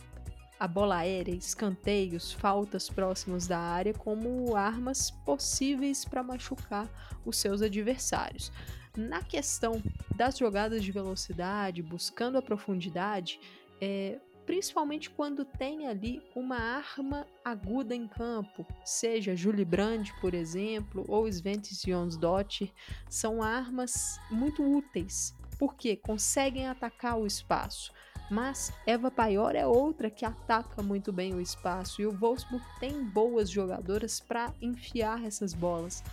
a 0.60 0.68
bola 0.68 0.98
aérea, 0.98 1.34
escanteios, 1.34 2.34
faltas 2.34 2.90
próximas 2.90 3.48
da 3.48 3.58
área 3.58 3.94
como 3.94 4.56
armas 4.56 5.10
possíveis 5.10 6.04
para 6.04 6.22
machucar 6.22 6.90
os 7.26 7.38
seus 7.38 7.62
adversários. 7.62 8.52
Na 8.98 9.24
questão 9.24 9.82
das 10.16 10.38
jogadas 10.38 10.84
de 10.84 10.92
velocidade, 10.92 11.82
buscando 11.82 12.38
a 12.38 12.42
profundidade, 12.42 13.40
é, 13.80 14.20
principalmente 14.46 15.10
quando 15.10 15.46
tem 15.46 15.88
ali 15.88 16.22
uma 16.36 16.58
arma 16.58 17.26
aguda 17.46 17.96
em 17.96 18.08
campo, 18.08 18.66
seja 18.84 19.36
Julie 19.36 19.64
Brand, 19.64 20.10
por 20.20 20.34
exemplo, 20.34 21.06
ou 21.08 21.26
Sventis 21.28 21.82
Jonsdottir, 21.84 22.74
são 23.08 23.42
armas 23.42 24.20
muito 24.30 24.62
úteis, 24.62 25.34
porque 25.58 25.96
conseguem 25.96 26.68
atacar 26.68 27.18
o 27.18 27.26
espaço. 27.26 27.94
Mas 28.30 28.72
Eva 28.86 29.10
Paior 29.10 29.56
é 29.56 29.66
outra 29.66 30.10
que 30.10 30.24
ataca 30.24 30.84
muito 30.84 31.12
bem 31.12 31.34
o 31.34 31.42
espaço 31.42 32.02
e 32.02 32.06
o 32.06 32.12
Wolfsburg 32.12 32.64
tem 32.80 33.04
boas 33.04 33.50
jogadoras 33.50 34.20
para 34.20 34.54
enfiar 34.62 35.26
essas 35.26 35.54
bolas 35.54 36.04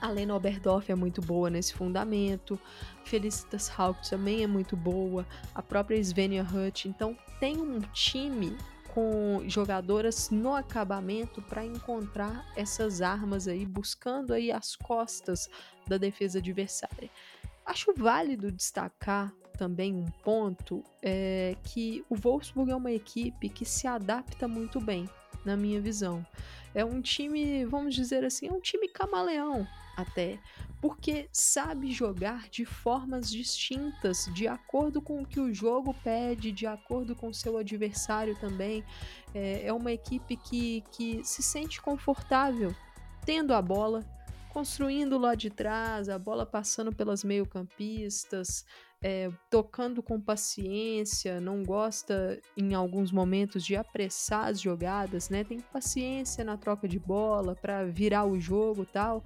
A 0.00 0.10
Lena 0.10 0.34
Oberdorf 0.34 0.90
é 0.90 0.94
muito 0.94 1.20
boa 1.20 1.50
nesse 1.50 1.74
fundamento. 1.74 2.58
Felicitas 3.04 3.70
Haupt 3.76 4.08
também 4.08 4.42
é 4.42 4.46
muito 4.46 4.76
boa. 4.76 5.26
A 5.54 5.62
própria 5.62 6.02
Svenja 6.02 6.42
Hutt. 6.42 6.88
Então 6.88 7.16
tem 7.38 7.58
um 7.58 7.80
time 7.92 8.56
com 8.96 9.42
jogadoras 9.46 10.30
no 10.30 10.54
acabamento 10.54 11.42
para 11.42 11.62
encontrar 11.62 12.46
essas 12.56 13.02
armas 13.02 13.46
aí, 13.46 13.66
buscando 13.66 14.32
aí 14.32 14.50
as 14.50 14.74
costas 14.74 15.50
da 15.86 15.98
defesa 15.98 16.38
adversária. 16.38 17.10
Acho 17.66 17.92
válido 17.94 18.50
destacar 18.50 19.34
também 19.56 19.94
um 19.94 20.06
ponto 20.22 20.84
é 21.02 21.56
que 21.64 22.04
o 22.08 22.14
Wolfsburg 22.14 22.70
é 22.70 22.76
uma 22.76 22.92
equipe 22.92 23.48
que 23.48 23.64
se 23.64 23.86
adapta 23.86 24.46
muito 24.46 24.80
bem, 24.80 25.08
na 25.44 25.56
minha 25.56 25.80
visão. 25.80 26.24
É 26.74 26.84
um 26.84 27.00
time, 27.00 27.64
vamos 27.64 27.94
dizer 27.94 28.24
assim, 28.24 28.48
é 28.48 28.52
um 28.52 28.60
time 28.60 28.88
camaleão 28.88 29.66
até, 29.96 30.38
porque 30.80 31.26
sabe 31.32 31.90
jogar 31.90 32.50
de 32.50 32.66
formas 32.66 33.30
distintas, 33.30 34.30
de 34.34 34.46
acordo 34.46 35.00
com 35.00 35.22
o 35.22 35.26
que 35.26 35.40
o 35.40 35.54
jogo 35.54 35.94
pede, 36.04 36.52
de 36.52 36.66
acordo 36.66 37.16
com 37.16 37.32
seu 37.32 37.56
adversário 37.56 38.38
também. 38.38 38.84
É, 39.34 39.66
é 39.66 39.72
uma 39.72 39.90
equipe 39.90 40.36
que, 40.36 40.84
que 40.92 41.24
se 41.24 41.42
sente 41.42 41.80
confortável 41.80 42.74
tendo 43.24 43.52
a 43.52 43.60
bola, 43.60 44.04
construindo 44.56 45.18
lá 45.18 45.34
de 45.34 45.50
trás, 45.50 46.08
a 46.08 46.18
bola 46.18 46.46
passando 46.46 46.90
pelas 46.90 47.22
meio-campistas, 47.22 48.64
é, 49.02 49.30
tocando 49.50 50.02
com 50.02 50.18
paciência, 50.18 51.38
não 51.38 51.62
gosta 51.62 52.40
em 52.56 52.72
alguns 52.72 53.12
momentos 53.12 53.62
de 53.62 53.76
apressar 53.76 54.46
as 54.46 54.58
jogadas, 54.58 55.28
né? 55.28 55.44
Tem 55.44 55.60
paciência 55.60 56.42
na 56.42 56.56
troca 56.56 56.88
de 56.88 56.98
bola 56.98 57.54
para 57.54 57.84
virar 57.84 58.24
o 58.24 58.40
jogo 58.40 58.86
tal. 58.86 59.22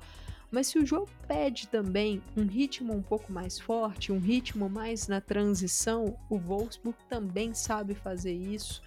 Mas 0.50 0.66
se 0.66 0.80
o 0.80 0.84
jogo 0.84 1.08
pede 1.28 1.68
também 1.68 2.20
um 2.36 2.44
ritmo 2.44 2.92
um 2.92 3.00
pouco 3.00 3.32
mais 3.32 3.56
forte, 3.56 4.10
um 4.10 4.18
ritmo 4.18 4.68
mais 4.68 5.06
na 5.06 5.20
transição, 5.20 6.18
o 6.28 6.38
Wolfsburg 6.40 6.98
também 7.08 7.54
sabe 7.54 7.94
fazer 7.94 8.34
isso. 8.34 8.82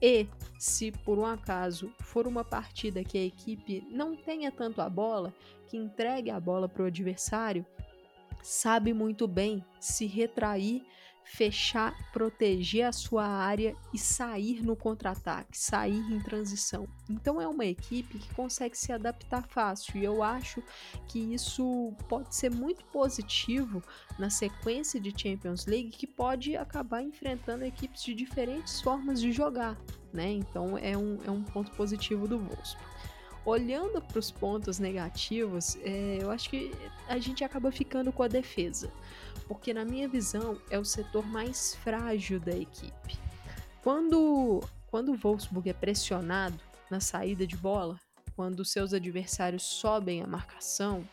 E 0.00 0.26
se 0.58 0.90
por 0.90 1.18
um 1.18 1.26
acaso 1.26 1.92
for 2.00 2.26
uma 2.26 2.44
partida 2.44 3.04
que 3.04 3.16
a 3.16 3.24
equipe 3.24 3.86
não 3.90 4.14
tenha 4.14 4.50
tanto 4.50 4.80
a 4.80 4.88
bola, 4.88 5.34
que 5.66 5.76
entregue 5.76 6.30
a 6.30 6.38
bola 6.38 6.68
para 6.68 6.82
o 6.82 6.86
adversário, 6.86 7.64
sabe 8.42 8.92
muito 8.92 9.26
bem 9.26 9.64
se 9.80 10.06
retrair, 10.06 10.84
fechar, 11.26 11.92
proteger 12.12 12.86
a 12.86 12.92
sua 12.92 13.26
área 13.26 13.74
e 13.92 13.98
sair 13.98 14.62
no 14.62 14.76
contra-ataque, 14.76 15.58
sair 15.58 15.98
em 16.12 16.20
transição. 16.20 16.88
Então 17.10 17.40
é 17.40 17.48
uma 17.48 17.66
equipe 17.66 18.18
que 18.18 18.34
consegue 18.34 18.78
se 18.78 18.92
adaptar 18.92 19.46
fácil 19.48 19.98
e 19.98 20.04
eu 20.04 20.22
acho 20.22 20.62
que 21.08 21.18
isso 21.18 21.92
pode 22.08 22.34
ser 22.34 22.50
muito 22.50 22.84
positivo 22.86 23.82
na 24.18 24.30
sequência 24.30 25.00
de 25.00 25.12
Champions 25.16 25.66
League 25.66 25.90
que 25.90 26.06
pode 26.06 26.56
acabar 26.56 27.02
enfrentando 27.02 27.64
equipes 27.64 28.02
de 28.04 28.14
diferentes 28.14 28.80
formas 28.80 29.20
de 29.20 29.32
jogar, 29.32 29.76
né? 30.12 30.30
Então 30.30 30.78
é 30.78 30.96
um, 30.96 31.18
é 31.24 31.30
um 31.30 31.42
ponto 31.42 31.72
positivo 31.72 32.28
do 32.28 32.38
Wolfsburg 32.38 32.86
olhando 33.46 34.02
para 34.02 34.18
os 34.18 34.30
pontos 34.30 34.80
negativos, 34.80 35.78
é, 35.82 36.18
eu 36.20 36.30
acho 36.32 36.50
que 36.50 36.74
a 37.08 37.16
gente 37.18 37.44
acaba 37.44 37.70
ficando 37.70 38.12
com 38.12 38.24
a 38.24 38.28
defesa, 38.28 38.92
porque 39.46 39.72
na 39.72 39.84
minha 39.84 40.08
visão 40.08 40.60
é 40.68 40.78
o 40.78 40.84
setor 40.84 41.24
mais 41.24 41.76
frágil 41.76 42.40
da 42.40 42.54
equipe. 42.54 43.16
Quando, 43.82 44.60
quando 44.88 45.12
o 45.12 45.16
Wolfsburg 45.16 45.70
é 45.70 45.72
pressionado 45.72 46.58
na 46.90 46.98
saída 46.98 47.46
de 47.46 47.56
bola, 47.56 48.00
quando 48.34 48.64
seus 48.64 48.92
adversários 48.92 49.62
sobem 49.62 50.22
a 50.22 50.26
marcação, 50.26 51.08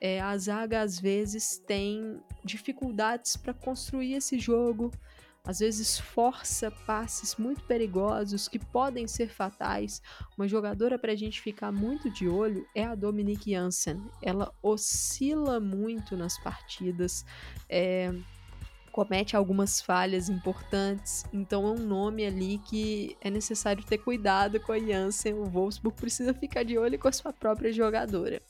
é, 0.00 0.20
a 0.20 0.36
zaga 0.36 0.82
às 0.82 0.98
vezes 0.98 1.58
tem 1.66 2.20
dificuldades 2.44 3.36
para 3.36 3.54
construir 3.54 4.14
esse 4.14 4.40
jogo, 4.40 4.90
às 5.44 5.58
vezes 5.58 5.98
força 5.98 6.70
passes 6.86 7.36
muito 7.36 7.62
perigosos 7.64 8.46
que 8.46 8.58
podem 8.58 9.06
ser 9.06 9.28
fatais. 9.28 10.02
Uma 10.36 10.46
jogadora 10.46 10.98
para 10.98 11.12
a 11.12 11.16
gente 11.16 11.40
ficar 11.40 11.72
muito 11.72 12.10
de 12.10 12.28
olho 12.28 12.66
é 12.74 12.84
a 12.84 12.94
Dominique 12.94 13.52
Janssen. 13.52 14.02
Ela 14.22 14.52
oscila 14.62 15.58
muito 15.58 16.16
nas 16.16 16.38
partidas. 16.38 17.24
É, 17.68 18.12
comete 18.92 19.36
algumas 19.36 19.80
falhas 19.80 20.28
importantes, 20.28 21.24
então 21.32 21.66
é 21.66 21.70
um 21.70 21.86
nome 21.86 22.26
ali 22.26 22.58
que 22.58 23.16
é 23.20 23.30
necessário 23.30 23.84
ter 23.84 23.98
cuidado 23.98 24.60
com 24.60 24.72
a 24.72 24.78
Janssen. 24.78 25.34
O 25.34 25.44
Wolfsburg 25.46 25.96
precisa 25.96 26.34
ficar 26.34 26.64
de 26.64 26.76
olho 26.76 26.98
com 26.98 27.08
a 27.08 27.12
sua 27.12 27.32
própria 27.32 27.72
jogadora. 27.72 28.42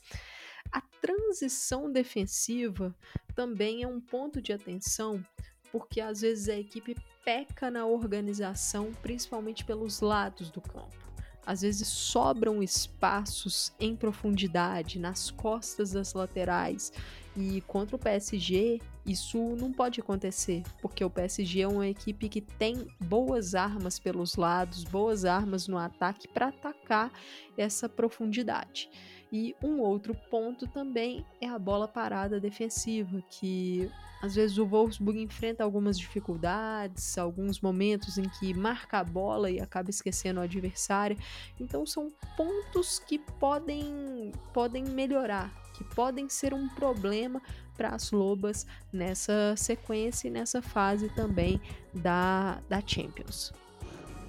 A 0.71 0.81
transição 1.01 1.91
defensiva 1.91 2.95
também 3.35 3.83
é 3.83 3.87
um 3.87 3.99
ponto 3.99 4.41
de 4.41 4.53
atenção, 4.53 5.23
porque 5.71 6.01
às 6.01 6.21
vezes 6.21 6.49
a 6.49 6.55
equipe 6.55 6.95
peca 7.23 7.69
na 7.69 7.85
organização, 7.85 8.91
principalmente 9.01 9.63
pelos 9.63 10.01
lados 10.01 10.49
do 10.49 10.61
campo. 10.61 11.01
Às 11.45 11.61
vezes 11.61 11.87
sobram 11.87 12.61
espaços 12.61 13.73
em 13.79 13.95
profundidade, 13.95 14.99
nas 14.99 15.31
costas 15.31 15.91
das 15.91 16.13
laterais. 16.13 16.93
E 17.35 17.61
contra 17.61 17.95
o 17.95 17.99
PSG, 17.99 18.79
isso 19.05 19.37
não 19.55 19.71
pode 19.71 19.99
acontecer, 19.99 20.63
porque 20.81 21.03
o 21.03 21.09
PSG 21.09 21.61
é 21.61 21.67
uma 21.67 21.87
equipe 21.87 22.29
que 22.29 22.41
tem 22.41 22.87
boas 22.99 23.55
armas 23.55 23.97
pelos 23.97 24.35
lados, 24.35 24.83
boas 24.83 25.25
armas 25.25 25.67
no 25.67 25.77
ataque 25.77 26.27
para 26.27 26.49
atacar 26.49 27.11
essa 27.57 27.89
profundidade. 27.89 28.89
E 29.31 29.55
um 29.63 29.79
outro 29.79 30.13
ponto 30.29 30.67
também 30.67 31.25
é 31.39 31.47
a 31.47 31.57
bola 31.57 31.87
parada 31.87 32.39
defensiva, 32.39 33.23
que 33.29 33.89
às 34.21 34.35
vezes 34.35 34.57
o 34.57 34.65
Wolfsburg 34.65 35.19
enfrenta 35.19 35.63
algumas 35.63 35.97
dificuldades, 35.97 37.17
alguns 37.17 37.61
momentos 37.61 38.17
em 38.17 38.27
que 38.27 38.53
marca 38.53 38.99
a 38.99 39.03
bola 39.03 39.49
e 39.49 39.59
acaba 39.59 39.89
esquecendo 39.89 40.39
o 40.39 40.43
adversário. 40.43 41.17
Então 41.59 41.85
são 41.85 42.11
pontos 42.35 42.99
que 42.99 43.17
podem, 43.17 44.33
podem 44.53 44.83
melhorar, 44.83 45.49
que 45.73 45.83
podem 45.95 46.29
ser 46.29 46.53
um 46.53 46.67
problema 46.69 47.41
para 47.75 47.89
as 47.89 48.11
Lobas 48.11 48.67
nessa 48.91 49.55
sequência 49.55 50.27
e 50.27 50.31
nessa 50.31 50.61
fase 50.61 51.09
também 51.15 51.59
da, 51.93 52.61
da 52.69 52.81
Champions. 52.85 53.53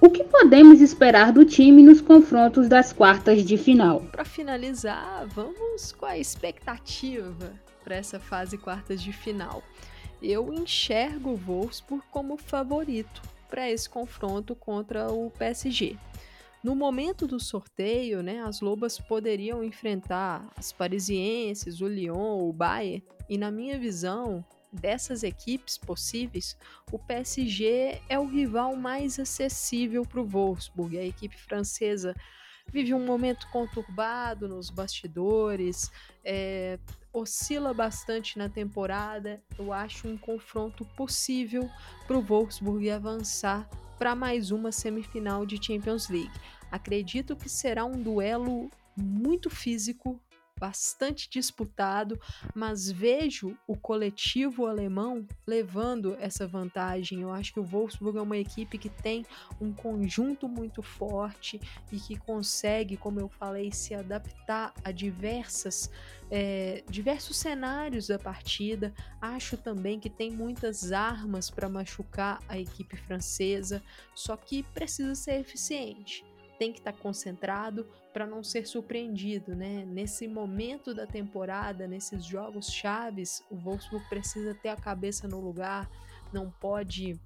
O 0.05 0.11
que 0.11 0.25
podemos 0.25 0.81
esperar 0.81 1.33
do 1.33 1.45
time 1.45 1.81
nos 1.81 2.01
confrontos 2.01 2.69
das 2.69 2.93
quartas 2.93 3.45
de 3.45 3.57
final? 3.57 4.01
Para 4.11 4.25
finalizar, 4.25 5.25
vamos 5.29 5.93
com 5.93 6.05
a 6.05 6.19
expectativa 6.19 7.53
para 7.85 7.95
essa 7.95 8.19
fase 8.19 8.59
quartas 8.59 9.01
de 9.01 9.13
final. 9.13 9.63
Eu 10.21 10.53
enxergo 10.53 11.31
o 11.31 11.37
Wolfsburg 11.37 12.03
como 12.11 12.37
favorito 12.37 13.23
para 13.49 13.71
esse 13.71 13.89
confronto 13.89 14.57
contra 14.57 15.09
o 15.09 15.31
PSG. 15.31 15.97
No 16.65 16.75
momento 16.75 17.25
do 17.25 17.39
sorteio, 17.39 18.25
né, 18.25 18.43
as 18.43 18.61
Lobas 18.61 18.99
poderiam 18.99 19.63
enfrentar 19.63 20.45
as 20.57 20.73
parisienses, 20.73 21.81
o 21.81 21.87
Lyon, 21.87 22.49
o 22.49 22.53
Bayern, 22.53 23.05
e 23.29 23.39
na 23.39 23.53
minha 23.53 23.79
visão, 23.79 24.45
dessas 24.73 25.23
equipes 25.23 25.77
possíveis, 25.77 26.57
o 26.91 26.99
PSG 26.99 28.01
é 28.09 28.19
o 28.19 28.27
rival 28.27 28.75
mais 28.75 29.19
acessível 29.19 30.05
para 30.05 30.21
o 30.21 30.27
Wolfsburg. 30.27 30.99
A 30.99 31.05
equipe 31.05 31.37
francesa 31.37 32.15
vive 32.73 32.95
um 32.95 33.05
momento 33.05 33.47
conturbado 33.51 34.49
nos 34.49 34.71
bastidores, 34.71 35.91
é, 36.25 36.79
oscila 37.13 37.75
bastante 37.75 38.39
na 38.39 38.49
temporada. 38.49 39.43
Eu 39.59 39.73
acho 39.73 40.09
um 40.09 40.17
confronto 40.17 40.85
possível 40.97 41.69
para 42.07 42.17
o 42.17 42.23
Wolfsburg 42.23 42.91
avançar 42.91 43.69
para 43.99 44.15
mais 44.15 44.51
uma 44.51 44.73
semifinal 44.73 45.45
de 45.45 45.63
Champions 45.63 46.09
League. 46.09 46.33
Acredito 46.71 47.37
que 47.37 47.49
será 47.49 47.85
um 47.85 48.03
duelo 48.03 48.71
muito 48.97 49.51
físico, 49.51 50.21
bastante 50.63 51.29
disputado, 51.29 52.21
mas 52.55 52.89
vejo 52.89 53.59
o 53.67 53.77
coletivo 53.77 54.69
alemão 54.69 55.27
levando 55.45 56.17
essa 56.21 56.47
vantagem. 56.47 57.23
Eu 57.23 57.33
acho 57.33 57.53
que 57.53 57.59
o 57.59 57.65
Wolfsburg 57.65 58.17
é 58.17 58.23
uma 58.23 58.39
equipe 58.39 58.79
que 58.79 58.89
tem 58.89 59.27
um 59.61 59.73
conjunto 59.73 60.49
muito 60.49 60.81
forte 60.81 61.61
e 61.91 61.99
que 61.99 62.17
consegue, 62.17 62.97
como 62.97 63.19
eu 63.19 63.29
falei, 63.29 63.73
se 63.73 63.93
adaptar 63.93 64.73
a 64.85 64.93
diversas 64.93 65.91
é, 66.31 66.85
diversos 66.89 67.37
cenários 67.37 68.07
da 68.07 68.19
partida. 68.19 68.95
Acho 69.21 69.57
também 69.57 69.99
que 69.99 70.09
tem 70.09 70.31
muitas 70.31 70.93
armas 70.93 71.51
para 71.51 71.69
machucar 71.69 72.41
a 72.49 72.57
equipe 72.57 72.97
francesa, 72.97 73.83
só 74.15 74.37
que 74.37 74.63
precisa 74.63 75.17
ser 75.17 75.41
eficiente 75.41 76.25
tem 76.63 76.73
que 76.73 76.79
estar 76.79 76.93
tá 76.93 76.99
concentrado 76.99 77.89
para 78.13 78.27
não 78.27 78.43
ser 78.43 78.67
surpreendido, 78.67 79.55
né? 79.57 79.85
Nesse 79.87 80.29
momento 80.29 80.95
da 80.95 81.07
temporada, 81.07 81.87
nesses 81.87 82.25
jogos 82.25 82.71
chaves, 82.71 83.43
o 83.51 83.57
Wolfsburg 83.57 84.07
precisa 84.09 84.55
ter 84.55 84.69
a 84.69 84.77
cabeça 84.77 85.27
no 85.27 85.41
lugar, 85.41 85.91
não 86.33 86.51
pode 86.51 87.19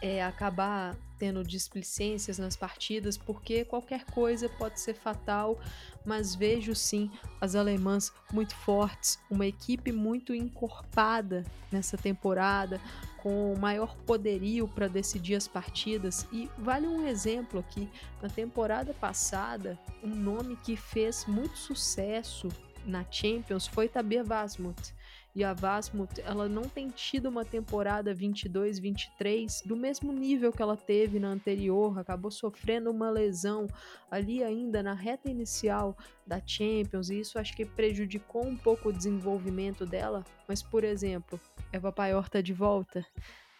é, 0.00 0.22
acabar 0.22 0.96
tendo 1.18 1.42
displicências 1.42 2.38
nas 2.38 2.56
partidas, 2.56 3.16
porque 3.16 3.64
qualquer 3.64 4.04
coisa 4.04 4.48
pode 4.48 4.80
ser 4.80 4.94
fatal, 4.94 5.58
mas 6.04 6.34
vejo 6.34 6.74
sim 6.74 7.10
as 7.40 7.54
alemãs 7.54 8.12
muito 8.32 8.54
fortes, 8.54 9.18
uma 9.30 9.46
equipe 9.46 9.92
muito 9.92 10.34
encorpada 10.34 11.44
nessa 11.72 11.96
temporada, 11.96 12.80
com 13.22 13.54
maior 13.58 13.96
poderio 14.06 14.68
para 14.68 14.88
decidir 14.88 15.34
as 15.34 15.48
partidas. 15.48 16.26
E 16.30 16.50
vale 16.58 16.86
um 16.86 17.06
exemplo 17.06 17.60
aqui: 17.60 17.88
na 18.20 18.28
temporada 18.28 18.92
passada, 18.92 19.78
um 20.02 20.14
nome 20.14 20.56
que 20.56 20.76
fez 20.76 21.24
muito 21.26 21.56
sucesso 21.56 22.48
na 22.84 23.04
Champions 23.10 23.66
foi 23.66 23.88
Tabea 23.88 24.22
Vasmut 24.22 24.94
e 25.36 25.44
a 25.44 25.52
Vasmut, 25.52 26.18
ela 26.22 26.48
não 26.48 26.62
tem 26.62 26.88
tido 26.88 27.28
uma 27.28 27.44
temporada 27.44 28.14
22-23 28.14 29.66
do 29.66 29.76
mesmo 29.76 30.10
nível 30.10 30.50
que 30.50 30.62
ela 30.62 30.78
teve 30.78 31.20
na 31.20 31.28
anterior, 31.28 31.98
acabou 31.98 32.30
sofrendo 32.30 32.90
uma 32.90 33.10
lesão 33.10 33.66
ali 34.10 34.42
ainda 34.42 34.82
na 34.82 34.94
reta 34.94 35.30
inicial 35.30 35.94
da 36.26 36.40
Champions, 36.44 37.10
e 37.10 37.20
isso 37.20 37.38
acho 37.38 37.54
que 37.54 37.66
prejudicou 37.66 38.46
um 38.46 38.56
pouco 38.56 38.88
o 38.88 38.92
desenvolvimento 38.92 39.84
dela, 39.84 40.24
mas 40.48 40.62
por 40.62 40.82
exemplo, 40.82 41.38
Eva 41.70 41.92
Paior 41.92 42.30
tá 42.30 42.40
de 42.40 42.54
volta, 42.54 43.04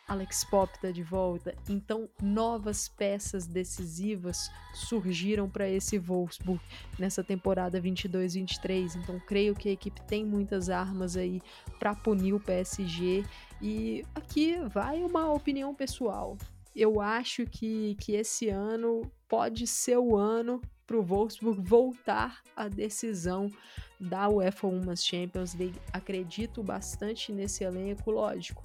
Alex 0.09 0.45
Pop 0.45 0.73
está 0.73 0.91
de 0.91 1.03
volta. 1.03 1.55
Então, 1.69 2.09
novas 2.23 2.89
peças 2.89 3.47
decisivas 3.47 4.51
surgiram 4.73 5.49
para 5.49 5.69
esse 5.69 5.99
Wolfsburg 5.99 6.61
nessa 6.99 7.25
temporada 7.25 7.81
22-23. 7.81 8.97
Então, 8.97 9.19
creio 9.21 9.55
que 9.55 9.69
a 9.69 9.73
equipe 9.73 10.01
tem 10.03 10.25
muitas 10.25 10.71
armas 10.71 11.17
aí 11.17 11.43
para 11.79 11.95
punir 11.95 12.35
o 12.35 12.41
PSG. 12.41 13.25
E 13.61 14.05
aqui 14.15 14.57
vai 14.69 15.03
uma 15.03 15.33
opinião 15.33 15.75
pessoal. 15.75 16.39
Eu 16.75 17.01
acho 17.01 17.45
que, 17.47 17.97
que 18.01 18.13
esse 18.13 18.49
ano 18.49 19.11
pode 19.29 19.67
ser 19.67 19.97
o 19.97 20.15
ano 20.15 20.61
para 20.87 20.97
o 20.97 21.03
Wolfsburg 21.03 21.61
voltar 21.61 22.43
à 22.55 22.69
decisão 22.69 23.51
da 23.99 24.29
UEFA 24.29 24.69
Women's 24.69 25.05
Champions 25.05 25.53
League. 25.55 25.81
Acredito 25.93 26.63
bastante 26.63 27.33
nesse 27.33 27.65
elenco, 27.65 28.11
lógico 28.13 28.63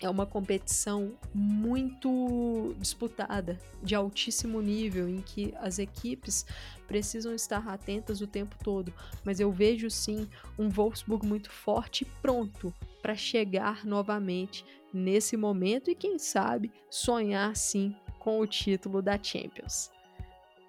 é 0.00 0.08
uma 0.08 0.26
competição 0.26 1.12
muito 1.34 2.74
disputada, 2.78 3.58
de 3.82 3.94
altíssimo 3.94 4.60
nível, 4.60 5.08
em 5.08 5.20
que 5.20 5.54
as 5.60 5.78
equipes 5.78 6.46
precisam 6.86 7.34
estar 7.34 7.66
atentas 7.68 8.20
o 8.20 8.26
tempo 8.26 8.56
todo. 8.62 8.92
Mas 9.24 9.40
eu 9.40 9.50
vejo 9.50 9.90
sim 9.90 10.28
um 10.58 10.68
Wolfsburg 10.68 11.26
muito 11.26 11.50
forte 11.50 12.02
e 12.02 12.22
pronto 12.22 12.72
para 13.02 13.14
chegar 13.14 13.84
novamente 13.84 14.64
nesse 14.92 15.36
momento 15.36 15.90
e, 15.90 15.94
quem 15.94 16.18
sabe, 16.18 16.72
sonhar 16.90 17.54
sim 17.56 17.94
com 18.18 18.40
o 18.40 18.46
título 18.46 19.00
da 19.00 19.22
Champions. 19.22 19.90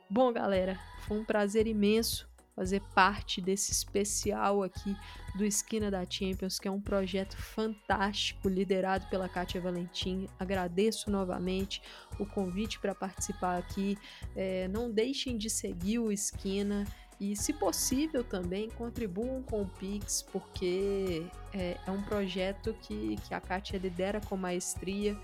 Bom, 0.09 0.31
galera, 0.31 0.79
foi 1.07 1.19
um 1.19 1.25
prazer 1.25 1.67
imenso 1.67 2.28
fazer 2.59 2.81
parte 2.93 3.39
desse 3.39 3.71
especial 3.71 4.61
aqui 4.63 4.93
do 5.37 5.45
Esquina 5.45 5.89
da 5.89 6.03
Champions, 6.03 6.59
que 6.59 6.67
é 6.67 6.71
um 6.71 6.81
projeto 6.81 7.37
fantástico 7.37 8.49
liderado 8.49 9.07
pela 9.07 9.29
Kátia 9.29 9.61
Valentim. 9.61 10.27
Agradeço 10.37 11.09
novamente 11.09 11.81
o 12.19 12.25
convite 12.25 12.77
para 12.77 12.93
participar 12.93 13.57
aqui. 13.57 13.97
É, 14.35 14.67
não 14.67 14.91
deixem 14.91 15.37
de 15.37 15.49
seguir 15.49 15.99
o 15.99 16.11
Esquina 16.11 16.83
e, 17.17 17.33
se 17.33 17.53
possível, 17.53 18.25
também 18.25 18.69
contribuam 18.71 19.41
com 19.41 19.61
o 19.61 19.65
Pix, 19.65 20.21
porque 20.21 21.25
é, 21.53 21.77
é 21.87 21.91
um 21.91 22.03
projeto 22.03 22.73
que, 22.81 23.15
que 23.25 23.33
a 23.33 23.39
Kátia 23.39 23.79
lidera 23.79 24.19
com 24.19 24.35
maestria. 24.35 25.17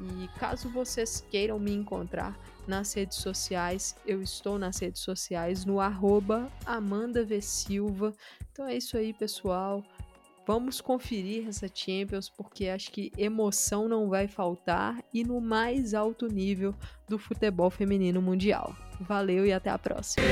E 0.00 0.28
caso 0.38 0.68
vocês 0.68 1.24
queiram 1.30 1.58
me 1.58 1.72
encontrar 1.72 2.38
nas 2.66 2.92
redes 2.92 3.18
sociais, 3.18 3.96
eu 4.06 4.22
estou 4.22 4.58
nas 4.58 4.78
redes 4.78 5.02
sociais 5.02 5.64
no 5.64 5.80
arroba 5.80 6.52
Amanda 6.64 7.24
v 7.24 7.40
Silva. 7.40 8.12
Então 8.52 8.66
é 8.66 8.76
isso 8.76 8.96
aí, 8.96 9.12
pessoal. 9.12 9.82
Vamos 10.46 10.80
conferir 10.80 11.46
essa 11.46 11.66
Champions, 11.72 12.30
porque 12.30 12.68
acho 12.68 12.90
que 12.90 13.12
emoção 13.18 13.86
não 13.86 14.08
vai 14.08 14.26
faltar 14.26 15.02
e 15.12 15.22
no 15.22 15.40
mais 15.40 15.92
alto 15.92 16.26
nível 16.26 16.74
do 17.06 17.18
futebol 17.18 17.68
feminino 17.68 18.22
mundial. 18.22 18.74
Valeu 19.00 19.44
e 19.44 19.52
até 19.52 19.68
a 19.68 19.78
próxima. 19.78 20.24